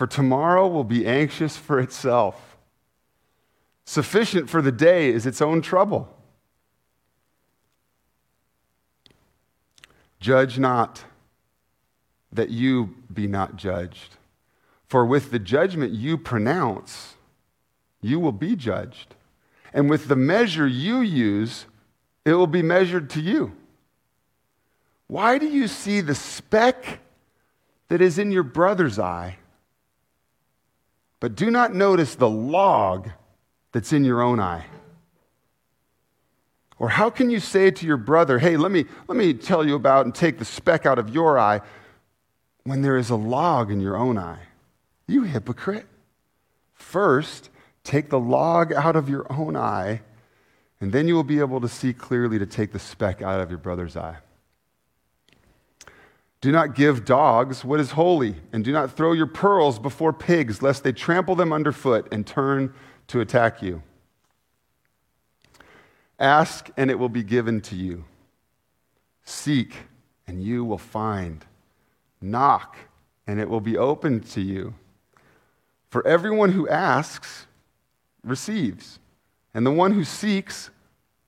for 0.00 0.06
tomorrow 0.06 0.66
will 0.66 0.82
be 0.82 1.06
anxious 1.06 1.58
for 1.58 1.78
itself. 1.78 2.56
Sufficient 3.84 4.48
for 4.48 4.62
the 4.62 4.72
day 4.72 5.10
is 5.10 5.26
its 5.26 5.42
own 5.42 5.60
trouble. 5.60 6.08
Judge 10.18 10.58
not, 10.58 11.04
that 12.32 12.48
you 12.48 12.94
be 13.12 13.26
not 13.26 13.56
judged. 13.56 14.16
For 14.86 15.04
with 15.04 15.32
the 15.32 15.38
judgment 15.38 15.92
you 15.92 16.16
pronounce, 16.16 17.16
you 18.00 18.18
will 18.18 18.32
be 18.32 18.56
judged. 18.56 19.14
And 19.74 19.90
with 19.90 20.08
the 20.08 20.16
measure 20.16 20.66
you 20.66 21.00
use, 21.00 21.66
it 22.24 22.32
will 22.32 22.46
be 22.46 22.62
measured 22.62 23.10
to 23.10 23.20
you. 23.20 23.52
Why 25.08 25.36
do 25.36 25.46
you 25.46 25.68
see 25.68 26.00
the 26.00 26.14
speck 26.14 27.00
that 27.88 28.00
is 28.00 28.18
in 28.18 28.32
your 28.32 28.44
brother's 28.44 28.98
eye, 28.98 29.36
but 31.20 31.34
do 31.34 31.50
not 31.50 31.74
notice 31.74 32.14
the 32.14 32.28
log 32.28 33.10
that's 33.72 33.92
in 33.92 34.04
your 34.04 34.22
own 34.22 34.40
eye? 34.40 34.66
Or 36.78 36.88
how 36.88 37.10
can 37.10 37.28
you 37.28 37.40
say 37.40 37.70
to 37.70 37.86
your 37.86 37.98
brother, 37.98 38.38
hey, 38.38 38.56
let 38.56 38.72
me, 38.72 38.86
let 39.06 39.16
me 39.16 39.34
tell 39.34 39.66
you 39.66 39.74
about 39.74 40.06
and 40.06 40.14
take 40.14 40.38
the 40.38 40.46
speck 40.46 40.86
out 40.86 40.98
of 40.98 41.10
your 41.10 41.38
eye 41.38 41.60
when 42.64 42.80
there 42.80 42.96
is 42.96 43.10
a 43.10 43.16
log 43.16 43.70
in 43.70 43.80
your 43.80 43.98
own 43.98 44.16
eye? 44.16 44.40
You 45.06 45.24
hypocrite. 45.24 45.86
First, 46.72 47.50
take 47.84 48.08
the 48.08 48.18
log 48.18 48.72
out 48.72 48.96
of 48.96 49.10
your 49.10 49.30
own 49.30 49.56
eye, 49.56 50.00
and 50.80 50.90
then 50.90 51.06
you 51.06 51.14
will 51.14 51.22
be 51.22 51.40
able 51.40 51.60
to 51.60 51.68
see 51.68 51.92
clearly 51.92 52.38
to 52.38 52.46
take 52.46 52.72
the 52.72 52.78
speck 52.78 53.20
out 53.20 53.40
of 53.40 53.50
your 53.50 53.58
brother's 53.58 53.94
eye. 53.94 54.16
Do 56.40 56.50
not 56.50 56.74
give 56.74 57.04
dogs 57.04 57.64
what 57.64 57.80
is 57.80 57.90
holy, 57.90 58.36
and 58.52 58.64
do 58.64 58.72
not 58.72 58.92
throw 58.92 59.12
your 59.12 59.26
pearls 59.26 59.78
before 59.78 60.12
pigs, 60.12 60.62
lest 60.62 60.82
they 60.82 60.92
trample 60.92 61.34
them 61.34 61.52
underfoot 61.52 62.08
and 62.10 62.26
turn 62.26 62.72
to 63.08 63.20
attack 63.20 63.60
you. 63.60 63.82
Ask, 66.18 66.70
and 66.76 66.90
it 66.90 66.98
will 66.98 67.10
be 67.10 67.22
given 67.22 67.60
to 67.62 67.76
you. 67.76 68.04
Seek, 69.24 69.74
and 70.26 70.42
you 70.42 70.64
will 70.64 70.78
find. 70.78 71.44
Knock, 72.22 72.76
and 73.26 73.38
it 73.38 73.48
will 73.48 73.60
be 73.60 73.76
opened 73.76 74.26
to 74.30 74.40
you. 74.40 74.74
For 75.90 76.06
everyone 76.06 76.52
who 76.52 76.68
asks 76.68 77.46
receives, 78.24 78.98
and 79.52 79.66
the 79.66 79.70
one 79.70 79.92
who 79.92 80.04
seeks 80.04 80.70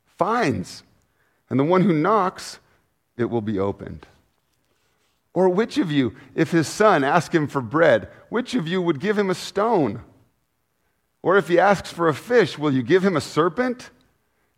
finds, 0.07 0.85
and 1.51 1.59
the 1.59 1.65
one 1.65 1.83
who 1.83 1.93
knocks, 1.93 2.61
it 3.17 3.27
will 3.27 3.41
be 3.41 3.59
opened. 3.59 4.07
Or 5.35 5.49
which 5.49 5.79
of 5.79 5.91
you, 5.91 6.15
if 6.35 6.51
his 6.51 6.69
son 6.69 7.05
asked 7.05 7.35
him 7.35 7.47
for 7.47 7.63
bread, 7.63 8.09
which 8.29 8.55
of 8.55 8.69
you 8.69 8.83
would 8.83 9.01
give 9.01 9.19
him 9.19 9.31
a 9.31 9.35
stone? 9.35 10.03
Or 11.23 11.37
if 11.37 11.49
he 11.49 11.59
asks 11.59 11.91
for 11.91 12.09
a 12.09 12.15
fish, 12.15 12.59
will 12.59 12.73
you 12.73 12.83
give 12.83 13.05
him 13.05 13.17
a 13.17 13.21
serpent? 13.21 13.91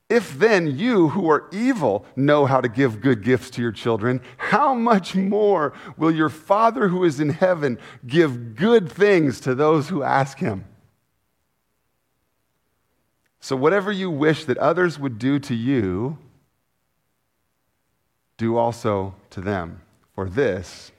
If 0.08 0.38
then 0.38 0.78
you 0.78 1.08
who 1.08 1.30
are 1.30 1.48
evil 1.52 2.04
know 2.16 2.44
how 2.46 2.60
to 2.60 2.68
give 2.68 3.00
good 3.00 3.22
gifts 3.22 3.50
to 3.50 3.62
your 3.62 3.72
children, 3.72 4.20
how 4.37 4.74
much 4.74 5.14
more 5.14 5.72
will 5.96 6.10
your 6.10 6.28
Father 6.28 6.88
who 6.88 7.04
is 7.04 7.20
in 7.20 7.30
heaven 7.30 7.78
give 8.06 8.54
good 8.54 8.90
things 8.90 9.40
to 9.40 9.54
those 9.54 9.88
who 9.88 10.02
ask 10.02 10.38
him? 10.38 10.66
So, 13.40 13.56
whatever 13.56 13.92
you 13.92 14.10
wish 14.10 14.44
that 14.46 14.56
others 14.58 14.98
would 14.98 15.18
do 15.18 15.38
to 15.38 15.54
you, 15.54 16.18
do 18.37 18.56
also 18.56 19.14
to 19.30 19.40
them, 19.40 19.82
for 20.14 20.29
this 20.29 20.92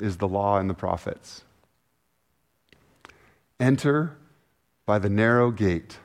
is 0.00 0.16
the 0.16 0.28
law 0.28 0.58
and 0.58 0.68
the 0.68 0.74
prophets. 0.74 1.44
Enter 3.60 4.16
by 4.86 4.98
the 4.98 5.08
narrow 5.08 5.50
gate. 5.50 5.98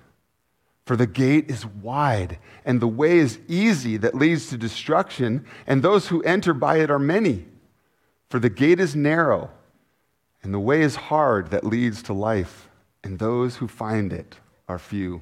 For 0.85 0.95
the 0.95 1.07
gate 1.07 1.49
is 1.49 1.65
wide, 1.65 2.39
and 2.65 2.81
the 2.81 2.87
way 2.87 3.19
is 3.19 3.39
easy 3.47 3.97
that 3.97 4.15
leads 4.15 4.49
to 4.49 4.57
destruction, 4.57 5.45
and 5.67 5.81
those 5.81 6.07
who 6.07 6.23
enter 6.23 6.53
by 6.53 6.77
it 6.77 6.89
are 6.89 6.99
many. 6.99 7.45
For 8.29 8.39
the 8.39 8.49
gate 8.49 8.79
is 8.79 8.95
narrow, 8.95 9.51
and 10.41 10.53
the 10.53 10.59
way 10.59 10.81
is 10.81 10.95
hard 10.95 11.51
that 11.51 11.63
leads 11.63 12.01
to 12.03 12.13
life, 12.13 12.69
and 13.03 13.19
those 13.19 13.57
who 13.57 13.67
find 13.67 14.11
it 14.11 14.37
are 14.67 14.79
few. 14.79 15.21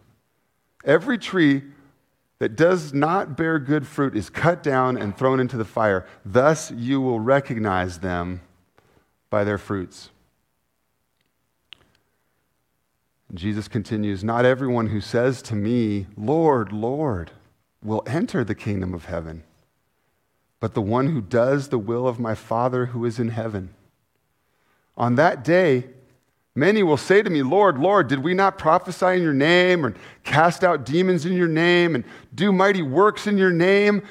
Every 0.83 1.17
tree 1.17 1.63
that 2.39 2.55
does 2.55 2.93
not 2.93 3.37
bear 3.37 3.59
good 3.59 3.85
fruit 3.85 4.15
is 4.15 4.29
cut 4.29 4.63
down 4.63 4.97
and 4.97 5.15
thrown 5.15 5.39
into 5.39 5.57
the 5.57 5.65
fire. 5.65 6.07
Thus 6.25 6.71
you 6.71 6.99
will 6.99 7.19
recognize 7.19 7.99
them 7.99 8.41
by 9.29 9.43
their 9.43 9.59
fruits. 9.59 10.09
Jesus 13.33 13.67
continues 13.67 14.23
Not 14.23 14.43
everyone 14.43 14.87
who 14.87 15.01
says 15.01 15.41
to 15.43 15.55
me, 15.55 16.07
Lord, 16.17 16.71
Lord, 16.71 17.31
will 17.83 18.03
enter 18.05 18.43
the 18.43 18.55
kingdom 18.55 18.93
of 18.93 19.05
heaven, 19.05 19.43
but 20.59 20.73
the 20.73 20.81
one 20.81 21.07
who 21.07 21.21
does 21.21 21.69
the 21.69 21.79
will 21.79 22.07
of 22.07 22.19
my 22.19 22.35
Father 22.35 22.87
who 22.87 23.05
is 23.05 23.19
in 23.19 23.29
heaven. 23.29 23.73
On 24.97 25.15
that 25.15 25.43
day, 25.43 25.89
many 26.55 26.83
will 26.83 26.97
say 26.97 27.21
to 27.21 27.29
me, 27.29 27.43
Lord, 27.43 27.77
Lord, 27.77 28.07
did 28.07 28.19
we 28.19 28.33
not 28.33 28.57
prophesy 28.57 29.17
in 29.17 29.21
your 29.23 29.33
name, 29.33 29.85
and 29.85 29.95
cast 30.23 30.63
out 30.63 30.85
demons 30.85 31.25
in 31.25 31.33
your 31.33 31.47
name, 31.47 31.95
and 31.95 32.03
do 32.33 32.51
mighty 32.51 32.81
works 32.81 33.27
in 33.27 33.37
your 33.37 33.51
name? 33.51 34.03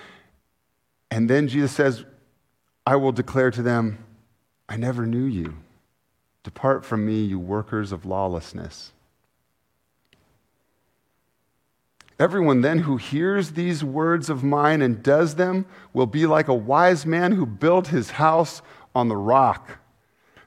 And 1.11 1.29
then 1.29 1.49
Jesus 1.49 1.73
says, 1.73 2.05
I 2.87 2.97
will 2.97 3.13
declare 3.13 3.51
to 3.51 3.63
them, 3.63 4.05
I 4.69 4.77
never 4.77 5.07
knew 5.07 5.25
you. 5.25 5.57
Depart 6.43 6.85
from 6.85 7.05
me, 7.05 7.23
you 7.25 7.39
workers 7.39 7.93
of 7.93 8.07
lawlessness. 8.07 8.93
Everyone 12.19 12.61
then 12.61 12.81
who 12.81 12.99
hears 12.99 13.53
these 13.53 13.83
words 13.83 14.29
of 14.29 14.45
mine 14.45 14.83
and 14.83 15.03
does 15.03 15.37
them 15.37 15.67
will 15.95 16.07
be 16.07 16.27
like 16.27 16.49
a 16.49 16.55
wise 16.55 17.07
man 17.07 17.33
who 17.33 17.47
built 17.47 17.89
his 17.89 18.11
house 18.11 18.61
on 18.95 19.09
the 19.09 19.17
rock. 19.17 19.80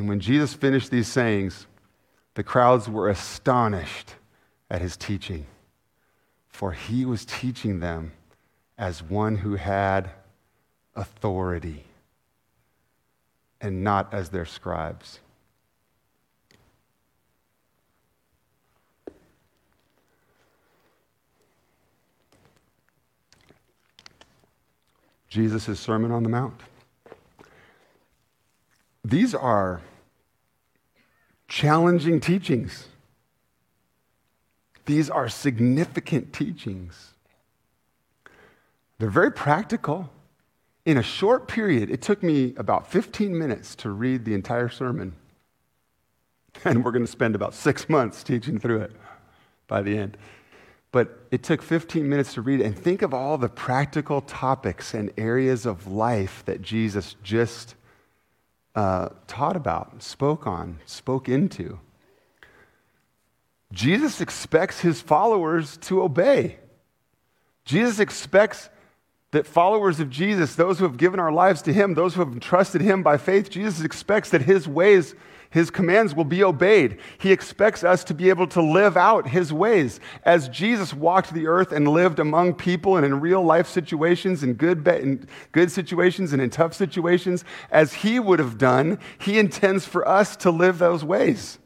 And 0.00 0.08
when 0.08 0.18
Jesus 0.18 0.54
finished 0.54 0.90
these 0.90 1.08
sayings, 1.08 1.66
the 2.32 2.42
crowds 2.42 2.88
were 2.88 3.10
astonished 3.10 4.14
at 4.70 4.80
his 4.80 4.96
teaching, 4.96 5.44
for 6.48 6.72
he 6.72 7.04
was 7.04 7.26
teaching 7.26 7.80
them 7.80 8.12
as 8.78 9.02
one 9.02 9.36
who 9.36 9.56
had 9.56 10.08
authority 10.96 11.84
and 13.60 13.84
not 13.84 14.14
as 14.14 14.30
their 14.30 14.46
scribes. 14.46 15.20
Jesus' 25.28 25.78
Sermon 25.78 26.10
on 26.10 26.22
the 26.22 26.30
Mount. 26.30 26.58
These 29.04 29.34
are 29.34 29.80
challenging 31.48 32.20
teachings. 32.20 32.88
These 34.86 35.10
are 35.10 35.28
significant 35.28 36.32
teachings. 36.32 37.14
They're 38.98 39.10
very 39.10 39.32
practical. 39.32 40.10
In 40.84 40.96
a 40.96 41.02
short 41.02 41.48
period, 41.48 41.90
it 41.90 42.02
took 42.02 42.22
me 42.22 42.54
about 42.56 42.90
15 42.90 43.36
minutes 43.36 43.74
to 43.76 43.90
read 43.90 44.24
the 44.24 44.34
entire 44.34 44.68
sermon. 44.68 45.14
And 46.64 46.84
we're 46.84 46.90
going 46.90 47.04
to 47.04 47.10
spend 47.10 47.34
about 47.34 47.54
six 47.54 47.88
months 47.88 48.22
teaching 48.22 48.58
through 48.58 48.80
it 48.80 48.92
by 49.68 49.82
the 49.82 49.96
end. 49.96 50.16
But 50.92 51.26
it 51.30 51.42
took 51.42 51.62
15 51.62 52.08
minutes 52.08 52.34
to 52.34 52.42
read 52.42 52.60
it. 52.60 52.66
And 52.66 52.76
think 52.76 53.02
of 53.02 53.14
all 53.14 53.38
the 53.38 53.48
practical 53.48 54.20
topics 54.20 54.92
and 54.92 55.12
areas 55.16 55.64
of 55.64 55.86
life 55.86 56.42
that 56.46 56.60
Jesus 56.60 57.14
just 57.22 57.76
uh, 58.74 59.10
taught 59.26 59.56
about, 59.56 60.02
spoke 60.02 60.46
on, 60.46 60.78
spoke 60.86 61.28
into. 61.28 61.78
Jesus 63.72 64.20
expects 64.20 64.80
his 64.80 65.00
followers 65.00 65.76
to 65.78 66.02
obey. 66.02 66.58
Jesus 67.64 68.00
expects 68.00 68.68
that 69.30 69.46
followers 69.46 70.00
of 70.00 70.10
Jesus, 70.10 70.56
those 70.56 70.78
who 70.78 70.84
have 70.84 70.96
given 70.96 71.20
our 71.20 71.30
lives 71.30 71.62
to 71.62 71.72
him, 71.72 71.94
those 71.94 72.14
who 72.14 72.24
have 72.24 72.40
trusted 72.40 72.80
him 72.80 73.02
by 73.02 73.16
faith, 73.16 73.48
Jesus 73.48 73.84
expects 73.84 74.30
that 74.30 74.42
his 74.42 74.66
ways 74.66 75.14
his 75.50 75.68
commands 75.68 76.14
will 76.14 76.24
be 76.24 76.44
obeyed. 76.44 76.98
He 77.18 77.32
expects 77.32 77.82
us 77.82 78.04
to 78.04 78.14
be 78.14 78.28
able 78.28 78.46
to 78.48 78.62
live 78.62 78.96
out 78.96 79.28
His 79.28 79.52
ways. 79.52 79.98
As 80.24 80.48
Jesus 80.48 80.94
walked 80.94 81.34
the 81.34 81.48
earth 81.48 81.72
and 81.72 81.88
lived 81.88 82.20
among 82.20 82.54
people 82.54 82.96
and 82.96 83.04
in 83.04 83.20
real 83.20 83.42
life 83.42 83.66
situations, 83.66 84.44
in 84.44 84.54
good, 84.54 84.86
in 84.86 85.26
good 85.50 85.72
situations 85.72 86.32
and 86.32 86.40
in 86.40 86.50
tough 86.50 86.72
situations, 86.72 87.44
as 87.72 87.92
He 87.94 88.20
would 88.20 88.38
have 88.38 88.58
done, 88.58 89.00
He 89.18 89.40
intends 89.40 89.84
for 89.84 90.06
us 90.06 90.36
to 90.36 90.52
live 90.52 90.78
those 90.78 91.04
ways. 91.04 91.58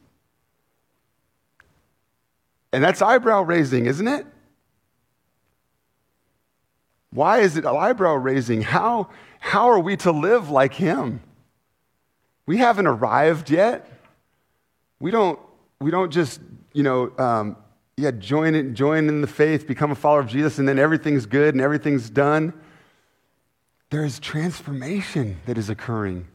And 2.72 2.82
that's 2.82 3.02
eyebrow 3.02 3.42
raising, 3.42 3.84
isn't 3.84 4.08
it? 4.08 4.26
Why 7.10 7.40
is 7.40 7.58
it 7.58 7.66
eyebrow 7.66 8.14
raising? 8.14 8.62
How, 8.62 9.10
how 9.40 9.68
are 9.68 9.78
we 9.78 9.98
to 9.98 10.10
live 10.10 10.48
like 10.48 10.72
Him? 10.72 11.20
We 12.46 12.58
haven't 12.58 12.86
arrived 12.86 13.50
yet. 13.50 13.88
We 15.00 15.10
don't, 15.10 15.38
we 15.80 15.90
don't 15.90 16.10
just, 16.10 16.40
you 16.72 16.82
know, 16.82 17.12
um, 17.18 17.56
yeah, 17.96 18.10
join, 18.10 18.54
it, 18.54 18.74
join 18.74 19.08
in 19.08 19.20
the 19.20 19.26
faith, 19.26 19.66
become 19.66 19.90
a 19.90 19.94
follower 19.94 20.20
of 20.20 20.26
Jesus, 20.26 20.58
and 20.58 20.68
then 20.68 20.78
everything's 20.78 21.26
good 21.26 21.54
and 21.54 21.60
everything's 21.60 22.10
done. 22.10 22.52
There 23.90 24.04
is 24.04 24.18
transformation 24.18 25.40
that 25.46 25.56
is 25.56 25.70
occurring. 25.70 26.26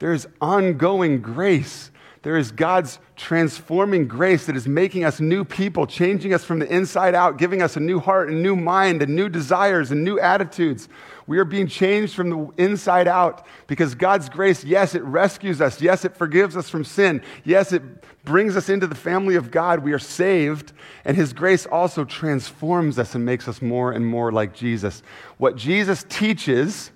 There 0.00 0.12
is 0.12 0.26
ongoing 0.40 1.20
grace 1.20 1.90
there 2.24 2.38
is 2.38 2.52
God's 2.52 2.98
transforming 3.16 4.08
grace 4.08 4.46
that 4.46 4.56
is 4.56 4.66
making 4.66 5.04
us 5.04 5.20
new 5.20 5.44
people, 5.44 5.86
changing 5.86 6.32
us 6.32 6.42
from 6.42 6.58
the 6.58 6.74
inside 6.74 7.14
out, 7.14 7.36
giving 7.36 7.60
us 7.60 7.76
a 7.76 7.80
new 7.80 8.00
heart, 8.00 8.30
a 8.30 8.32
new 8.32 8.56
mind, 8.56 9.02
and 9.02 9.14
new 9.14 9.28
desires 9.28 9.90
and 9.90 10.02
new 10.02 10.18
attitudes. 10.18 10.88
We 11.26 11.38
are 11.38 11.44
being 11.44 11.66
changed 11.66 12.14
from 12.14 12.30
the 12.30 12.50
inside 12.56 13.08
out 13.08 13.46
because 13.66 13.94
God's 13.94 14.30
grace, 14.30 14.64
yes, 14.64 14.94
it 14.94 15.02
rescues 15.02 15.60
us. 15.60 15.82
Yes, 15.82 16.06
it 16.06 16.16
forgives 16.16 16.56
us 16.56 16.70
from 16.70 16.82
sin. 16.82 17.20
Yes, 17.44 17.72
it 17.72 17.82
brings 18.24 18.56
us 18.56 18.70
into 18.70 18.86
the 18.86 18.94
family 18.94 19.34
of 19.34 19.50
God. 19.50 19.80
We 19.80 19.92
are 19.92 19.98
saved. 19.98 20.72
And 21.04 21.18
His 21.18 21.34
grace 21.34 21.66
also 21.66 22.06
transforms 22.06 22.98
us 22.98 23.14
and 23.14 23.26
makes 23.26 23.48
us 23.48 23.60
more 23.60 23.92
and 23.92 24.06
more 24.06 24.32
like 24.32 24.54
Jesus. 24.54 25.02
What 25.36 25.56
Jesus 25.56 26.06
teaches, 26.08 26.90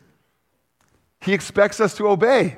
He 1.21 1.35
expects 1.35 1.81
us 1.81 1.95
to 1.99 2.09
obey. 2.09 2.57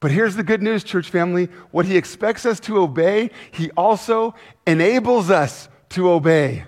But 0.00 0.10
here's 0.10 0.36
the 0.36 0.42
good 0.42 0.62
news, 0.62 0.84
church 0.84 1.10
family. 1.10 1.46
What 1.70 1.86
he 1.86 1.96
expects 1.96 2.44
us 2.44 2.60
to 2.60 2.78
obey, 2.78 3.30
he 3.50 3.70
also 3.72 4.34
enables 4.66 5.30
us 5.30 5.68
to 5.90 6.10
obey. 6.10 6.64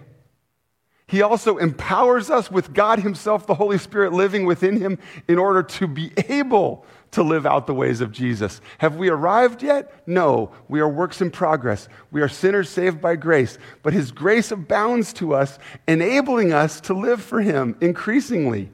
He 1.09 1.23
also 1.23 1.57
empowers 1.57 2.29
us 2.29 2.51
with 2.51 2.75
God 2.75 2.99
Himself, 2.99 3.47
the 3.47 3.55
Holy 3.55 3.79
Spirit 3.79 4.13
living 4.13 4.45
within 4.45 4.79
Him, 4.79 4.99
in 5.27 5.39
order 5.39 5.63
to 5.63 5.87
be 5.89 6.13
able 6.29 6.85
to 7.13 7.23
live 7.23 7.47
out 7.47 7.67
the 7.67 7.75
ways 7.75 8.03
of 8.03 8.13
Jesus. 8.13 8.61
Have 8.77 8.97
we 8.97 9.09
arrived 9.09 9.63
yet? 9.63 10.07
No. 10.07 10.53
We 10.69 10.81
are 10.81 10.89
works 10.89 11.23
in 11.23 11.31
progress. 11.31 11.89
We 12.11 12.21
are 12.21 12.29
sinners 12.29 12.69
saved 12.69 13.01
by 13.01 13.17
grace. 13.17 13.57
But 13.83 13.95
His 13.95 14.13
grace 14.13 14.51
abounds 14.53 15.15
to 15.15 15.35
us, 15.35 15.59
enabling 15.87 16.53
us 16.53 16.79
to 16.83 16.93
live 16.93 17.23
for 17.23 17.41
Him 17.41 17.75
increasingly. 17.81 18.71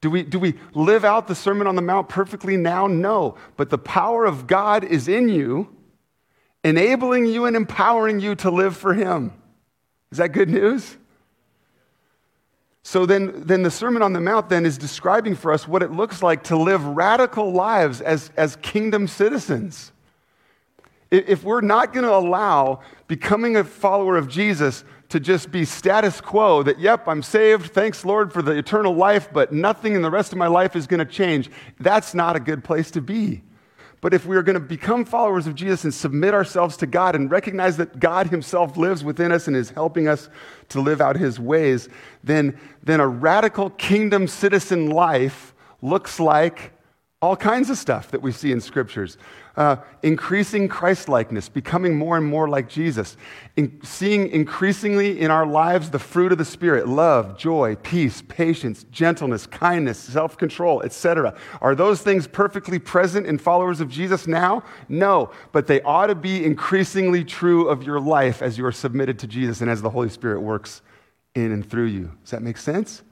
Do 0.00 0.10
we, 0.10 0.22
do 0.22 0.38
we 0.38 0.54
live 0.74 1.04
out 1.04 1.26
the 1.26 1.34
Sermon 1.34 1.66
on 1.66 1.74
the 1.74 1.82
Mount 1.82 2.08
perfectly 2.08 2.56
now? 2.56 2.86
No. 2.86 3.36
But 3.56 3.70
the 3.70 3.78
power 3.78 4.24
of 4.24 4.46
God 4.46 4.84
is 4.84 5.08
in 5.08 5.28
you, 5.28 5.74
enabling 6.62 7.26
you 7.26 7.46
and 7.46 7.56
empowering 7.56 8.20
you 8.20 8.34
to 8.36 8.50
live 8.50 8.76
for 8.76 8.94
Him. 8.94 9.32
Is 10.12 10.18
that 10.18 10.28
good 10.28 10.48
news? 10.48 10.96
So 12.82 13.04
then, 13.04 13.42
then 13.44 13.64
the 13.64 13.70
Sermon 13.70 14.00
on 14.02 14.12
the 14.12 14.20
Mount 14.20 14.48
then 14.48 14.64
is 14.64 14.78
describing 14.78 15.34
for 15.34 15.52
us 15.52 15.68
what 15.68 15.82
it 15.82 15.90
looks 15.90 16.22
like 16.22 16.44
to 16.44 16.56
live 16.56 16.82
radical 16.84 17.52
lives 17.52 18.00
as, 18.00 18.30
as 18.36 18.56
kingdom 18.56 19.08
citizens. 19.08 19.92
If 21.10 21.42
we're 21.42 21.60
not 21.60 21.92
going 21.92 22.04
to 22.04 22.14
allow 22.14 22.80
becoming 23.06 23.56
a 23.56 23.64
follower 23.64 24.16
of 24.16 24.28
Jesus 24.28 24.84
to 25.08 25.18
just 25.18 25.50
be 25.50 25.64
status 25.64 26.20
quo 26.20 26.62
that, 26.62 26.78
yep, 26.78 27.08
I'm 27.08 27.22
saved, 27.22 27.72
thanks 27.72 28.04
Lord 28.04 28.32
for 28.32 28.42
the 28.42 28.52
eternal 28.52 28.94
life, 28.94 29.32
but 29.32 29.52
nothing 29.52 29.94
in 29.94 30.02
the 30.02 30.10
rest 30.10 30.32
of 30.32 30.38
my 30.38 30.48
life 30.48 30.76
is 30.76 30.86
going 30.86 30.98
to 30.98 31.06
change, 31.06 31.50
that's 31.80 32.14
not 32.14 32.36
a 32.36 32.40
good 32.40 32.62
place 32.62 32.90
to 32.92 33.00
be. 33.00 33.42
But 34.00 34.14
if 34.14 34.26
we 34.26 34.36
are 34.36 34.42
going 34.42 34.54
to 34.54 34.60
become 34.60 35.04
followers 35.04 35.46
of 35.46 35.56
Jesus 35.56 35.82
and 35.82 35.92
submit 35.92 36.32
ourselves 36.32 36.76
to 36.78 36.86
God 36.86 37.16
and 37.16 37.30
recognize 37.30 37.76
that 37.78 37.98
God 37.98 38.28
Himself 38.28 38.76
lives 38.76 39.02
within 39.02 39.32
us 39.32 39.48
and 39.48 39.56
is 39.56 39.70
helping 39.70 40.06
us 40.06 40.28
to 40.68 40.80
live 40.80 41.00
out 41.00 41.16
His 41.16 41.40
ways, 41.40 41.88
then, 42.22 42.58
then 42.82 43.00
a 43.00 43.08
radical 43.08 43.70
kingdom 43.70 44.28
citizen 44.28 44.90
life 44.90 45.52
looks 45.82 46.20
like 46.20 46.72
All 47.20 47.34
kinds 47.34 47.68
of 47.68 47.76
stuff 47.76 48.12
that 48.12 48.22
we 48.22 48.30
see 48.30 48.52
in 48.52 48.60
scriptures. 48.60 49.18
Uh, 49.56 49.74
increasing 50.04 50.68
Christ 50.68 51.08
likeness, 51.08 51.48
becoming 51.48 51.96
more 51.96 52.16
and 52.16 52.24
more 52.24 52.48
like 52.48 52.68
Jesus, 52.68 53.16
in, 53.56 53.80
seeing 53.82 54.28
increasingly 54.28 55.18
in 55.18 55.32
our 55.32 55.44
lives 55.44 55.90
the 55.90 55.98
fruit 55.98 56.30
of 56.30 56.38
the 56.38 56.44
Spirit 56.44 56.86
love, 56.86 57.36
joy, 57.36 57.74
peace, 57.82 58.22
patience, 58.28 58.84
gentleness, 58.92 59.48
kindness, 59.48 59.98
self 59.98 60.38
control, 60.38 60.80
etc. 60.82 61.36
Are 61.60 61.74
those 61.74 62.02
things 62.02 62.28
perfectly 62.28 62.78
present 62.78 63.26
in 63.26 63.36
followers 63.36 63.80
of 63.80 63.88
Jesus 63.88 64.28
now? 64.28 64.62
No, 64.88 65.32
but 65.50 65.66
they 65.66 65.80
ought 65.82 66.06
to 66.06 66.14
be 66.14 66.44
increasingly 66.44 67.24
true 67.24 67.68
of 67.68 67.82
your 67.82 67.98
life 67.98 68.42
as 68.42 68.56
you 68.56 68.64
are 68.64 68.70
submitted 68.70 69.18
to 69.18 69.26
Jesus 69.26 69.60
and 69.60 69.68
as 69.68 69.82
the 69.82 69.90
Holy 69.90 70.08
Spirit 70.08 70.40
works 70.40 70.82
in 71.34 71.50
and 71.50 71.68
through 71.68 71.86
you. 71.86 72.12
Does 72.22 72.30
that 72.30 72.42
make 72.42 72.58
sense? 72.58 73.02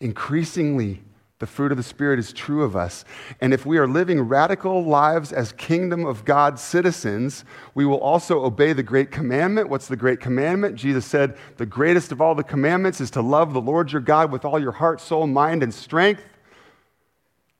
Increasingly 0.00 1.04
the 1.42 1.46
fruit 1.48 1.72
of 1.72 1.76
the 1.76 1.82
Spirit 1.82 2.20
is 2.20 2.32
true 2.32 2.62
of 2.62 2.76
us. 2.76 3.04
And 3.40 3.52
if 3.52 3.66
we 3.66 3.76
are 3.76 3.88
living 3.88 4.20
radical 4.20 4.84
lives 4.84 5.32
as 5.32 5.50
kingdom 5.50 6.06
of 6.06 6.24
God 6.24 6.56
citizens, 6.56 7.44
we 7.74 7.84
will 7.84 7.98
also 7.98 8.44
obey 8.44 8.72
the 8.72 8.84
great 8.84 9.10
commandment. 9.10 9.68
What's 9.68 9.88
the 9.88 9.96
great 9.96 10.20
commandment? 10.20 10.76
Jesus 10.76 11.04
said, 11.04 11.36
The 11.56 11.66
greatest 11.66 12.12
of 12.12 12.20
all 12.20 12.36
the 12.36 12.44
commandments 12.44 13.00
is 13.00 13.10
to 13.10 13.22
love 13.22 13.54
the 13.54 13.60
Lord 13.60 13.90
your 13.90 14.00
God 14.00 14.30
with 14.30 14.44
all 14.44 14.60
your 14.60 14.70
heart, 14.70 15.00
soul, 15.00 15.26
mind, 15.26 15.64
and 15.64 15.74
strength. 15.74 16.22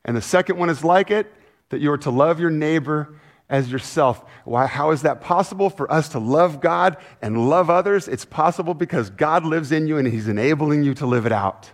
And 0.04 0.16
the 0.16 0.22
second 0.22 0.58
one 0.58 0.70
is 0.70 0.84
like 0.84 1.10
it 1.10 1.26
that 1.70 1.80
you 1.80 1.90
are 1.90 1.98
to 1.98 2.10
love 2.10 2.38
your 2.38 2.50
neighbor 2.50 3.18
as 3.50 3.72
yourself. 3.72 4.24
Why, 4.44 4.68
how 4.68 4.92
is 4.92 5.02
that 5.02 5.20
possible 5.20 5.70
for 5.70 5.90
us 5.90 6.10
to 6.10 6.20
love 6.20 6.60
God 6.60 6.98
and 7.20 7.50
love 7.50 7.68
others? 7.68 8.06
It's 8.06 8.24
possible 8.24 8.74
because 8.74 9.10
God 9.10 9.44
lives 9.44 9.72
in 9.72 9.88
you 9.88 9.98
and 9.98 10.06
He's 10.06 10.28
enabling 10.28 10.84
you 10.84 10.94
to 10.94 11.06
live 11.06 11.26
it 11.26 11.32
out. 11.32 11.72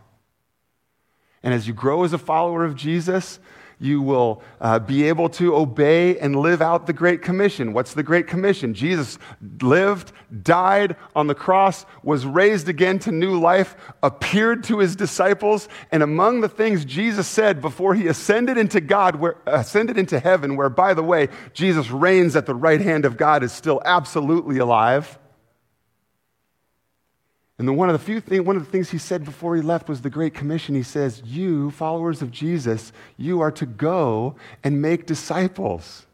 And 1.42 1.54
as 1.54 1.66
you 1.66 1.74
grow 1.74 2.04
as 2.04 2.12
a 2.12 2.18
follower 2.18 2.64
of 2.64 2.74
Jesus, 2.74 3.38
you 3.80 4.02
will 4.02 4.42
uh, 4.60 4.78
be 4.78 5.04
able 5.04 5.28
to 5.28 5.54
obey 5.54 6.18
and 6.18 6.34
live 6.34 6.60
out 6.60 6.86
the 6.86 6.92
Great 6.92 7.22
Commission. 7.22 7.72
What's 7.72 7.94
the 7.94 8.02
Great 8.02 8.26
Commission? 8.26 8.74
Jesus 8.74 9.18
lived, 9.62 10.12
died 10.42 10.96
on 11.14 11.28
the 11.28 11.34
cross, 11.34 11.86
was 12.02 12.26
raised 12.26 12.68
again 12.68 12.98
to 13.00 13.12
new 13.12 13.38
life, 13.38 13.76
appeared 14.02 14.64
to 14.64 14.80
his 14.80 14.96
disciples, 14.96 15.68
and 15.92 16.02
among 16.02 16.40
the 16.40 16.48
things 16.48 16.84
Jesus 16.84 17.28
said 17.28 17.60
before 17.60 17.94
he 17.94 18.08
ascended 18.08 18.58
into 18.58 18.80
God, 18.80 19.16
where, 19.16 19.36
ascended 19.46 19.96
into 19.96 20.18
heaven, 20.18 20.56
where, 20.56 20.70
by 20.70 20.92
the 20.94 21.04
way, 21.04 21.28
Jesus 21.52 21.88
reigns 21.90 22.34
at 22.34 22.46
the 22.46 22.54
right 22.54 22.80
hand 22.80 23.04
of 23.04 23.16
God, 23.16 23.44
is 23.44 23.52
still 23.52 23.80
absolutely 23.84 24.58
alive. 24.58 25.18
And 27.58 27.66
the, 27.66 27.72
one, 27.72 27.88
of 27.88 27.92
the 27.92 28.04
few 28.04 28.20
thing, 28.20 28.44
one 28.44 28.56
of 28.56 28.64
the 28.64 28.70
things 28.70 28.90
he 28.90 28.98
said 28.98 29.24
before 29.24 29.56
he 29.56 29.62
left 29.62 29.88
was 29.88 30.00
the 30.00 30.10
Great 30.10 30.32
Commission. 30.32 30.76
He 30.76 30.84
says, 30.84 31.22
You, 31.24 31.72
followers 31.72 32.22
of 32.22 32.30
Jesus, 32.30 32.92
you 33.16 33.40
are 33.40 33.50
to 33.50 33.66
go 33.66 34.36
and 34.62 34.80
make 34.80 35.06
disciples. 35.06 36.06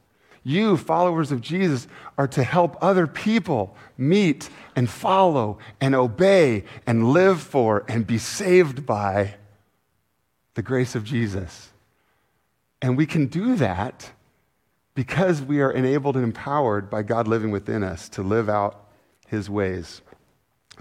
You, 0.42 0.78
followers 0.78 1.32
of 1.32 1.42
Jesus, 1.42 1.86
are 2.16 2.28
to 2.28 2.42
help 2.42 2.76
other 2.80 3.06
people 3.06 3.76
meet 3.98 4.48
and 4.74 4.88
follow 4.88 5.58
and 5.80 5.94
obey 5.94 6.64
and 6.86 7.12
live 7.12 7.42
for 7.42 7.84
and 7.88 8.06
be 8.06 8.18
saved 8.18 8.86
by 8.86 9.34
the 10.54 10.62
grace 10.62 10.94
of 10.94 11.04
Jesus. 11.04 11.70
And 12.80 12.96
we 12.96 13.06
can 13.06 13.26
do 13.26 13.56
that 13.56 14.12
because 14.94 15.42
we 15.42 15.60
are 15.60 15.72
enabled 15.72 16.16
and 16.16 16.24
empowered 16.24 16.88
by 16.88 17.02
God 17.02 17.26
living 17.26 17.50
within 17.50 17.82
us 17.82 18.08
to 18.10 18.22
live 18.22 18.48
out 18.48 18.88
his 19.26 19.50
ways. 19.50 20.02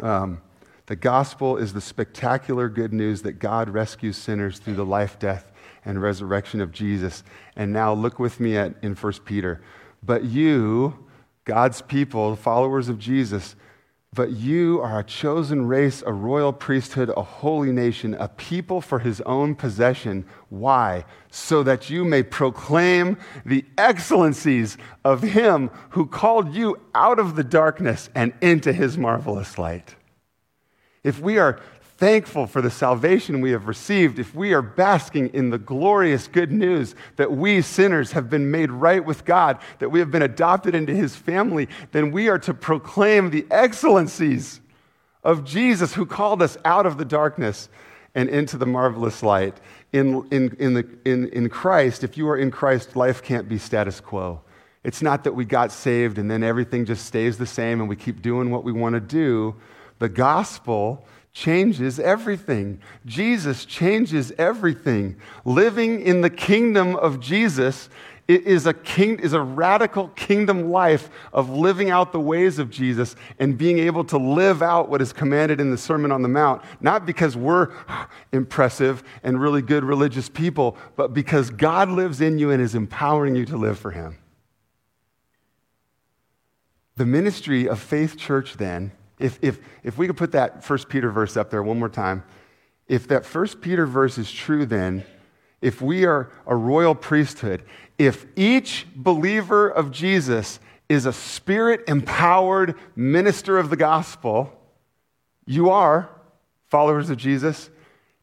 Um, 0.02 0.42
the 0.86 0.96
gospel 0.98 1.56
is 1.56 1.72
the 1.72 1.82
spectacular 1.82 2.68
good 2.68 2.92
news 2.92 3.22
that 3.22 3.34
God 3.34 3.70
rescues 3.70 4.18
sinners 4.18 4.60
through 4.60 4.76
the 4.76 4.86
life, 4.86 5.18
death, 5.18 5.52
and 5.86 6.02
resurrection 6.02 6.60
of 6.60 6.74
Jesus. 6.74 7.24
And 7.56 7.72
now 7.72 7.94
look 7.94 8.20
with 8.20 8.40
me 8.40 8.58
at, 8.58 8.76
in 8.82 8.96
1 8.96 9.14
Peter. 9.26 9.62
But 10.02 10.26
you, 10.26 11.08
God's 11.46 11.82
people, 11.82 12.36
followers 12.36 12.90
of 12.90 13.00
Jesus, 13.00 13.56
but 14.14 14.32
you 14.32 14.80
are 14.82 15.00
a 15.00 15.04
chosen 15.04 15.68
race, 15.68 16.04
a 16.06 16.12
royal 16.12 16.52
priesthood, 16.54 17.12
a 17.16 17.24
holy 17.24 17.72
nation, 17.72 18.14
a 18.16 18.28
people 18.28 18.82
for 18.82 19.00
his 19.00 19.22
own 19.22 19.56
possession. 19.56 20.26
Why? 20.50 21.06
So 21.32 21.64
that 21.64 21.90
you 21.90 22.04
may 22.04 22.24
proclaim 22.24 23.18
the 23.46 23.66
excellencies 23.78 24.78
of 25.04 25.24
him 25.24 25.72
who 25.92 26.06
called 26.06 26.54
you 26.54 26.80
out 26.94 27.18
of 27.20 27.36
the 27.36 27.44
darkness 27.44 28.10
and 28.14 28.34
into 28.42 28.74
his 28.74 28.98
marvelous 28.98 29.58
light 29.58 29.96
if 31.04 31.20
we 31.20 31.38
are 31.38 31.60
thankful 31.98 32.48
for 32.48 32.62
the 32.62 32.70
salvation 32.70 33.40
we 33.40 33.52
have 33.52 33.68
received, 33.68 34.20
if 34.20 34.34
we 34.36 34.54
are 34.54 34.62
basking 34.62 35.30
in 35.30 35.50
the 35.50 35.58
glorious 35.58 36.28
good 36.28 36.52
news 36.52 36.96
that 37.18 37.32
we 37.32 37.62
sinners 37.62 38.12
have 38.12 38.30
been 38.30 38.50
made 38.52 38.72
right 38.72 39.06
with 39.06 39.24
God, 39.26 39.60
that 39.80 39.90
we 39.90 40.00
have 40.00 40.12
been 40.12 40.22
adopted 40.22 40.76
into 40.76 40.94
his 40.94 41.16
family, 41.16 41.70
then 41.92 42.12
we 42.12 42.30
are 42.30 42.40
to 42.40 42.54
proclaim 42.54 43.30
the 43.30 43.46
excellencies 43.52 44.60
of 45.24 45.46
Jesus 45.46 45.94
who 45.94 46.06
called 46.06 46.42
us 46.42 46.58
out 46.66 46.86
of 46.86 46.98
the 46.98 47.06
darkness 47.06 47.70
and 48.16 48.30
into 48.30 48.58
the 48.58 48.66
marvelous 48.66 49.24
light. 49.24 49.58
In, 49.92 50.28
in, 50.32 50.56
in, 50.60 50.74
the, 50.74 50.88
in, 51.06 51.30
in 51.30 51.50
Christ, 51.50 52.04
if 52.04 52.18
you 52.18 52.28
are 52.28 52.38
in 52.38 52.52
Christ, 52.52 52.96
life 52.96 53.24
can't 53.24 53.48
be 53.48 53.58
status 53.58 54.00
quo. 54.00 54.42
It's 54.84 55.02
not 55.02 55.24
that 55.24 55.34
we 55.34 55.46
got 55.46 55.72
saved 55.72 56.18
and 56.18 56.30
then 56.30 56.44
everything 56.44 56.86
just 56.86 57.06
stays 57.06 57.38
the 57.38 57.46
same 57.46 57.80
and 57.80 57.88
we 57.88 57.96
keep 57.96 58.22
doing 58.22 58.52
what 58.52 58.64
we 58.64 58.72
want 58.72 58.96
to 58.96 59.00
do. 59.00 59.56
The 60.04 60.10
gospel 60.10 61.06
changes 61.32 61.98
everything. 61.98 62.82
Jesus 63.06 63.64
changes 63.64 64.34
everything. 64.38 65.16
Living 65.46 66.02
in 66.02 66.20
the 66.20 66.30
kingdom 66.30 66.98
of 66.98 67.22
Jesus 67.22 67.88
is 68.28 68.66
a, 68.66 68.74
king, 68.74 69.18
is 69.20 69.32
a 69.32 69.40
radical 69.40 70.10
kingdom 70.10 70.72
life 70.72 71.10
of 71.32 71.50
living 71.50 71.90
out 71.90 72.12
the 72.12 72.20
ways 72.20 72.60
of 72.60 72.70
Jesus 72.70 73.16
and 73.40 73.58
being 73.58 73.80
able 73.80 74.04
to 74.04 74.18
live 74.18 74.62
out 74.62 74.90
what 74.90 75.02
is 75.02 75.14
commanded 75.14 75.62
in 75.62 75.72
the 75.72 75.78
Sermon 75.78 76.12
on 76.12 76.22
the 76.22 76.28
Mount, 76.28 76.62
not 76.82 77.06
because 77.06 77.38
we're 77.38 77.72
impressive 78.34 79.04
and 79.24 79.40
really 79.40 79.62
good 79.62 79.86
religious 79.86 80.28
people, 80.28 80.76
but 80.98 81.14
because 81.14 81.50
God 81.50 81.88
lives 81.88 82.20
in 82.20 82.38
you 82.38 82.52
and 82.52 82.62
is 82.62 82.76
empowering 82.76 83.38
you 83.38 83.46
to 83.46 83.56
live 83.56 83.80
for 83.80 83.92
Him. 83.92 84.18
The 86.98 87.06
ministry 87.06 87.70
of 87.70 87.80
Faith 87.80 88.18
Church, 88.18 88.56
then, 88.56 88.92
if, 89.24 89.40
if, 89.42 89.60
if 89.84 89.98
we 89.98 90.06
could 90.06 90.18
put 90.18 90.34
that 90.34 90.66
First 90.66 90.90
Peter 90.90 91.10
verse 91.10 91.38
up 91.38 91.50
there 91.50 91.64
one 91.64 91.80
more 91.80 91.88
time, 91.88 92.26
if 92.90 93.08
that 93.08 93.26
First 93.26 93.62
Peter 93.62 93.86
verse 93.86 94.18
is 94.18 94.30
true, 94.30 94.66
then, 94.66 95.06
if 95.62 95.82
we 95.82 96.04
are 96.04 96.30
a 96.46 96.54
royal 96.54 96.94
priesthood, 96.94 97.64
if 97.98 98.26
each 98.36 98.86
believer 98.94 99.70
of 99.70 99.92
Jesus 99.92 100.60
is 100.90 101.06
a 101.06 101.14
spirit 101.14 101.86
empowered 101.88 102.76
minister 102.98 103.58
of 103.58 103.70
the 103.70 103.78
gospel, 103.78 104.52
you 105.46 105.70
are 105.70 106.10
followers 106.68 107.10
of 107.10 107.16
Jesus, 107.16 107.70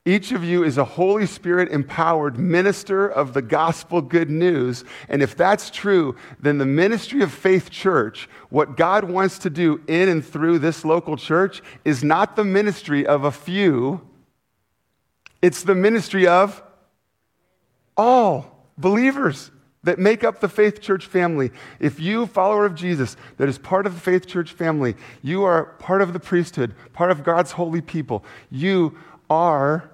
each 0.06 0.32
of 0.32 0.42
you 0.42 0.64
is 0.64 0.78
a 0.78 0.84
Holy 0.84 1.26
Spirit 1.26 1.70
empowered 1.70 2.38
minister 2.38 3.06
of 3.06 3.34
the 3.34 3.42
gospel 3.42 4.00
good 4.00 4.30
news. 4.30 4.82
And 5.10 5.22
if 5.22 5.36
that's 5.36 5.70
true, 5.70 6.16
then 6.40 6.56
the 6.56 6.64
ministry 6.64 7.22
of 7.22 7.30
Faith 7.30 7.68
Church, 7.68 8.26
what 8.48 8.78
God 8.78 9.04
wants 9.04 9.38
to 9.40 9.50
do 9.50 9.82
in 9.86 10.08
and 10.08 10.24
through 10.24 10.60
this 10.60 10.86
local 10.86 11.18
church, 11.18 11.60
is 11.84 12.02
not 12.02 12.34
the 12.34 12.44
ministry 12.44 13.06
of 13.06 13.24
a 13.24 13.30
few, 13.30 14.00
it's 15.42 15.62
the 15.62 15.74
ministry 15.74 16.26
of 16.26 16.62
all 17.94 18.66
believers 18.78 19.50
that 19.82 19.98
make 19.98 20.24
up 20.24 20.40
the 20.40 20.48
Faith 20.48 20.80
Church 20.80 21.06
family. 21.06 21.50
If 21.78 22.00
you, 22.00 22.26
follower 22.26 22.64
of 22.64 22.74
Jesus, 22.74 23.16
that 23.36 23.50
is 23.50 23.58
part 23.58 23.86
of 23.86 23.94
the 23.94 24.00
Faith 24.00 24.26
Church 24.26 24.52
family, 24.52 24.94
you 25.20 25.44
are 25.44 25.64
part 25.78 26.00
of 26.00 26.14
the 26.14 26.20
priesthood, 26.20 26.74
part 26.94 27.10
of 27.10 27.22
God's 27.22 27.52
holy 27.52 27.82
people. 27.82 28.24
You 28.50 28.96
are 29.28 29.89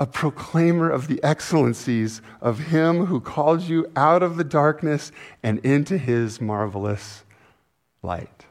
a 0.00 0.06
proclaimer 0.06 0.90
of 0.90 1.06
the 1.06 1.22
excellencies 1.22 2.20
of 2.40 2.58
him 2.58 3.06
who 3.06 3.20
called 3.20 3.62
you 3.62 3.90
out 3.94 4.22
of 4.22 4.36
the 4.36 4.44
darkness 4.44 5.12
and 5.42 5.58
into 5.60 5.96
his 5.96 6.40
marvelous 6.40 7.24
light. 8.02 8.46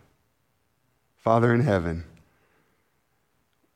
Father 1.18 1.54
in 1.54 1.62
heaven, 1.62 2.06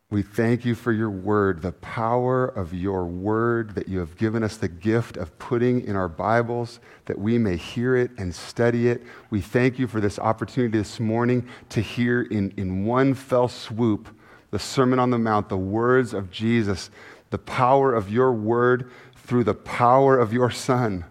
we 0.10 0.22
thank 0.22 0.64
you 0.64 0.74
for 0.74 0.94
your 0.94 1.10
word, 1.10 1.62
the 1.62 1.74
power 1.74 2.46
of 2.46 2.74
your 2.74 3.04
word 3.04 3.76
that 3.76 3.90
you 3.90 4.00
have 4.00 4.16
given 4.16 4.42
us 4.42 4.56
the 4.56 4.70
gift 4.70 5.18
of 5.18 5.38
putting 5.38 5.86
in 5.86 5.98
our 5.98 6.08
Bibles 6.08 6.80
that 7.06 7.20
we 7.20 7.38
may 7.38 7.58
hear 7.58 7.98
it 7.98 8.12
and 8.18 8.34
study 8.34 8.88
it. 8.88 9.04
We 9.30 9.42
thank 9.42 9.78
you 9.78 9.86
for 9.86 10.00
this 10.00 10.18
opportunity 10.18 10.78
this 10.78 11.02
morning 11.02 11.46
to 11.70 11.82
hear 11.82 12.22
in, 12.22 12.54
in 12.56 12.86
one 12.86 13.14
fell 13.14 13.50
swoop 13.50 14.08
the 14.50 14.60
Sermon 14.60 14.98
on 14.98 15.10
the 15.10 15.18
Mount, 15.18 15.50
the 15.50 15.58
words 15.58 16.14
of 16.14 16.32
Jesus, 16.32 16.90
the 17.30 17.38
power 17.38 17.94
of 17.94 18.12
your 18.12 18.32
word 18.32 18.90
through 19.16 19.44
the 19.44 19.54
power 19.54 20.18
of 20.18 20.32
your 20.32 20.50
Son. 20.50 21.06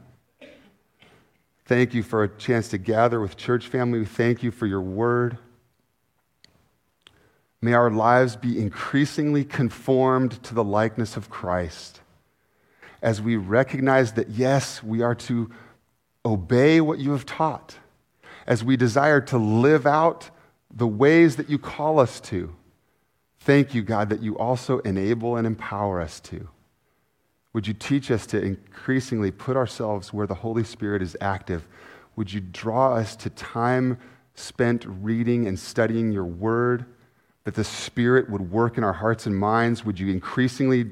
Thank 1.67 1.95
you 1.95 2.03
for 2.03 2.23
a 2.23 2.29
chance 2.29 2.69
to 2.69 2.79
gather 2.79 3.21
with 3.21 3.37
church 3.37 3.67
family. 3.67 3.99
We 3.99 4.05
thank 4.05 4.43
you 4.43 4.51
for 4.51 4.67
your 4.67 4.81
word. 4.81 5.39
May 7.61 7.73
our 7.73 7.91
lives 7.91 8.37
be 8.37 8.61
increasingly 8.61 9.45
conformed 9.45 10.43
to 10.45 10.55
the 10.55 10.63
likeness 10.63 11.17
of 11.17 11.29
Christ. 11.29 12.01
as 13.03 13.21
we 13.21 13.37
recognize 13.37 14.13
that, 14.15 14.31
yes, 14.31 14.83
we 14.83 15.03
are 15.03 15.15
to 15.15 15.51
obey 16.25 16.81
what 16.81 16.99
you 16.99 17.13
have 17.13 17.27
taught, 17.27 17.77
as 18.47 18.65
we 18.65 18.77
desire 18.77 19.21
to 19.21 19.39
live 19.39 19.87
out 19.87 20.31
the 20.75 20.87
ways 20.87 21.37
that 21.37 21.49
you 21.49 21.59
call 21.59 22.01
us 22.01 22.21
to. 22.21 22.55
Thank 23.41 23.75
you, 23.75 23.83
God, 23.83 24.11
that 24.11 24.23
you 24.23 24.37
also 24.39 24.79
enable 24.81 25.37
and 25.37 25.47
empower 25.47 26.01
us 26.01 26.21
to. 26.21 26.49
Would 27.53 27.67
you 27.67 27.75
teach 27.75 28.11
us 28.11 28.27
to 28.27 28.43
increasingly 28.43 29.31
put 29.31 29.57
ourselves 29.57 30.13
where 30.13 30.27
the 30.27 30.35
Holy 30.35 30.65
Spirit 30.65 31.01
is 31.01 31.17
active? 31.21 31.67
Would 32.17 32.33
you 32.33 32.41
draw 32.41 32.95
us 32.95 33.17
to 33.17 33.31
time 33.31 33.99
spent 34.35 34.85
reading 34.87 35.47
and 35.47 35.59
studying 35.59 36.13
your 36.13 36.25
word? 36.25 36.85
That 37.45 37.55
the 37.55 37.65
Spirit 37.65 38.29
would 38.29 38.51
work 38.51 38.77
in 38.77 38.85
our 38.85 38.93
hearts 38.93 39.27
and 39.27 39.37
minds? 39.37 39.85
Would 39.85 39.99
you 39.99 40.09
increasingly 40.11 40.91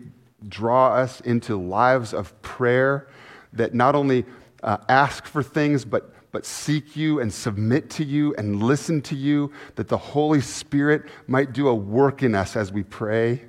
draw 0.49 0.95
us 0.95 1.21
into 1.21 1.61
lives 1.61 2.15
of 2.15 2.41
prayer 2.43 3.09
that 3.53 3.75
not 3.75 3.95
only 3.95 4.25
uh, 4.63 4.79
ask 4.89 5.27
for 5.27 5.43
things, 5.43 5.85
but, 5.85 6.14
but 6.35 6.45
seek 6.45 6.97
you 6.97 7.21
and 7.21 7.33
submit 7.33 7.89
to 7.89 8.03
you 8.05 8.35
and 8.37 8.61
listen 8.61 9.01
to 9.01 9.15
you, 9.15 9.53
that 9.77 9.87
the 9.87 9.97
Holy 9.97 10.41
Spirit 10.41 11.05
might 11.29 11.53
do 11.53 11.69
a 11.69 11.75
work 11.75 12.25
in 12.25 12.35
us 12.35 12.57
as 12.57 12.73
we 12.73 12.83
pray? 12.83 13.41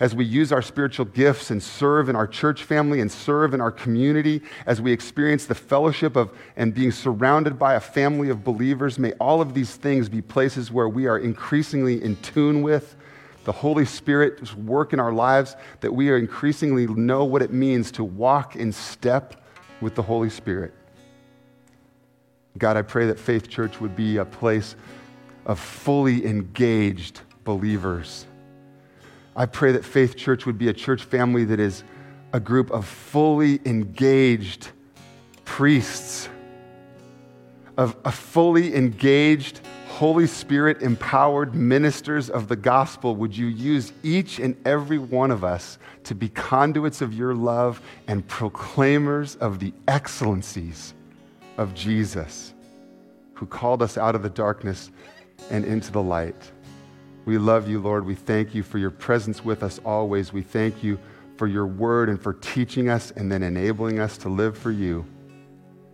as 0.00 0.12
we 0.12 0.24
use 0.24 0.50
our 0.50 0.60
spiritual 0.60 1.04
gifts 1.04 1.52
and 1.52 1.62
serve 1.62 2.08
in 2.08 2.16
our 2.16 2.26
church 2.26 2.64
family 2.64 3.00
and 3.00 3.12
serve 3.12 3.54
in 3.54 3.60
our 3.60 3.70
community, 3.70 4.42
as 4.66 4.80
we 4.80 4.90
experience 4.90 5.46
the 5.46 5.54
fellowship 5.54 6.16
of 6.16 6.36
and 6.56 6.74
being 6.74 6.90
surrounded 6.90 7.60
by 7.60 7.74
a 7.74 7.80
family 7.80 8.28
of 8.28 8.42
believers, 8.42 8.98
may 8.98 9.12
all 9.12 9.40
of 9.40 9.54
these 9.54 9.76
things 9.76 10.08
be 10.08 10.20
places 10.20 10.72
where 10.72 10.88
we 10.88 11.06
are 11.06 11.16
increasingly 11.16 12.02
in 12.02 12.16
tune 12.16 12.60
with 12.60 12.96
the 13.44 13.52
Holy 13.52 13.84
Spirit's 13.84 14.52
work 14.56 14.92
in 14.92 14.98
our 14.98 15.12
lives, 15.12 15.54
that 15.80 15.94
we 15.94 16.10
are 16.10 16.16
increasingly 16.16 16.88
know 16.88 17.24
what 17.24 17.40
it 17.40 17.52
means 17.52 17.92
to 17.92 18.02
walk 18.02 18.56
in 18.56 18.72
step 18.72 19.40
with 19.80 19.94
the 19.94 20.02
Holy 20.02 20.28
Spirit. 20.28 20.74
God, 22.58 22.76
I 22.76 22.82
pray 22.82 23.06
that 23.06 23.18
Faith 23.18 23.48
Church 23.48 23.80
would 23.80 23.96
be 23.96 24.18
a 24.18 24.24
place 24.24 24.76
of 25.46 25.58
fully 25.58 26.24
engaged 26.24 27.20
believers 27.44 28.26
I 29.36 29.46
pray 29.46 29.72
that 29.72 29.84
Faith 29.84 30.16
Church 30.16 30.46
would 30.46 30.58
be 30.58 30.68
a 30.68 30.72
church 30.72 31.02
family 31.02 31.44
that 31.46 31.58
is 31.58 31.82
a 32.32 32.38
group 32.38 32.70
of 32.70 32.86
fully 32.86 33.60
engaged 33.64 34.68
priests, 35.44 36.28
of 37.76 37.96
a 38.04 38.12
fully 38.12 38.76
engaged, 38.76 39.60
Holy 39.88 40.28
Spirit 40.28 40.82
empowered 40.82 41.54
ministers 41.54 42.30
of 42.30 42.46
the 42.46 42.54
gospel. 42.54 43.16
Would 43.16 43.36
you 43.36 43.46
use 43.46 43.92
each 44.04 44.38
and 44.38 44.56
every 44.64 44.98
one 44.98 45.32
of 45.32 45.42
us 45.42 45.78
to 46.04 46.14
be 46.14 46.28
conduits 46.28 47.00
of 47.00 47.12
your 47.12 47.34
love 47.34 47.80
and 48.06 48.26
proclaimers 48.28 49.34
of 49.36 49.58
the 49.58 49.72
excellencies 49.88 50.94
of 51.56 51.74
Jesus, 51.74 52.54
who 53.34 53.46
called 53.46 53.82
us 53.82 53.96
out 53.96 54.14
of 54.14 54.22
the 54.22 54.30
darkness 54.30 54.90
and 55.50 55.64
into 55.64 55.92
the 55.92 56.02
light? 56.02 56.50
We 57.24 57.38
love 57.38 57.68
you, 57.68 57.80
Lord. 57.80 58.04
We 58.04 58.14
thank 58.14 58.54
you 58.54 58.62
for 58.62 58.78
your 58.78 58.90
presence 58.90 59.44
with 59.44 59.62
us 59.62 59.80
always. 59.84 60.32
We 60.32 60.42
thank 60.42 60.82
you 60.82 60.98
for 61.36 61.46
your 61.46 61.66
word 61.66 62.08
and 62.08 62.20
for 62.20 62.34
teaching 62.34 62.88
us 62.88 63.10
and 63.12 63.30
then 63.32 63.42
enabling 63.42 63.98
us 63.98 64.18
to 64.18 64.28
live 64.28 64.56
for 64.56 64.70
you. 64.70 65.04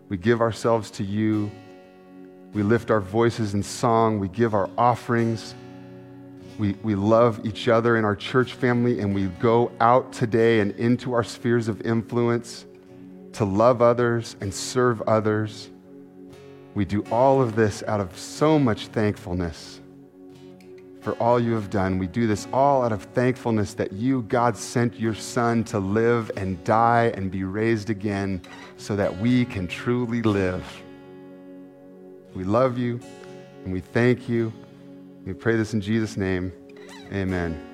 We 0.09 0.17
give 0.17 0.41
ourselves 0.41 0.91
to 0.93 1.05
you. 1.05 1.51
We 2.53 2.65
lift 2.65 2.91
our 2.91 3.01
voices 3.01 3.55
in 3.55 3.63
song. 3.63 4.19
We 4.19 4.29
give 4.29 4.55
our 4.55 4.69
offerings. 4.77 5.55
We, 6.59 6.75
we 6.83 6.95
love 6.95 7.47
each 7.47 7.69
other 7.69 7.97
in 7.97 8.05
our 8.05 8.17
church 8.17 8.53
family, 8.53 9.01
and 9.01 9.15
we 9.15 9.27
go 9.27 9.73
out 9.81 10.13
today 10.13 10.61
and 10.61 10.73
into 10.73 11.15
our 11.15 11.25
spheres 11.25 11.69
of 11.69 11.81
influence 11.83 12.67
to 13.33 13.45
love 13.45 13.83
others 13.83 14.37
and 14.41 14.53
serve 14.53 15.03
others. 15.03 15.71
We 16.75 16.85
do 16.85 17.03
all 17.11 17.41
of 17.41 17.57
this 17.57 17.83
out 17.87 18.01
of 18.01 18.17
so 18.17 18.59
much 18.59 18.87
thankfulness 18.89 19.81
for 21.01 21.13
all 21.15 21.41
you 21.41 21.53
have 21.55 21.71
done. 21.71 21.99
We 21.99 22.07
do 22.07 22.27
this 22.27 22.47
all 22.53 22.83
out 22.83 22.93
of 22.93 23.03
thankfulness 23.03 23.75
that 23.75 23.93
you, 23.93 24.23
God, 24.23 24.57
sent 24.57 25.01
your 25.01 25.15
Son 25.15 25.65
to 25.65 25.79
live 25.79 26.31
and 26.37 26.63
die 26.65 27.13
and 27.15 27.31
be 27.31 27.45
raised 27.45 27.91
again 27.91 28.43
so 28.77 28.95
that 28.97 29.17
we 29.19 29.45
can 29.47 29.67
truly 29.67 30.23
live. 30.23 30.65
We 32.35 32.45
love 32.45 32.79
you 32.79 33.01
and 33.65 33.73
we 33.73 33.81
thank 33.81 34.29
you. 34.29 34.53
We 35.25 35.33
pray 35.33 35.57
this 35.57 35.75
in 35.75 35.81
Jesus' 35.81 36.17
name. 36.17 36.53
Amen. 37.13 37.70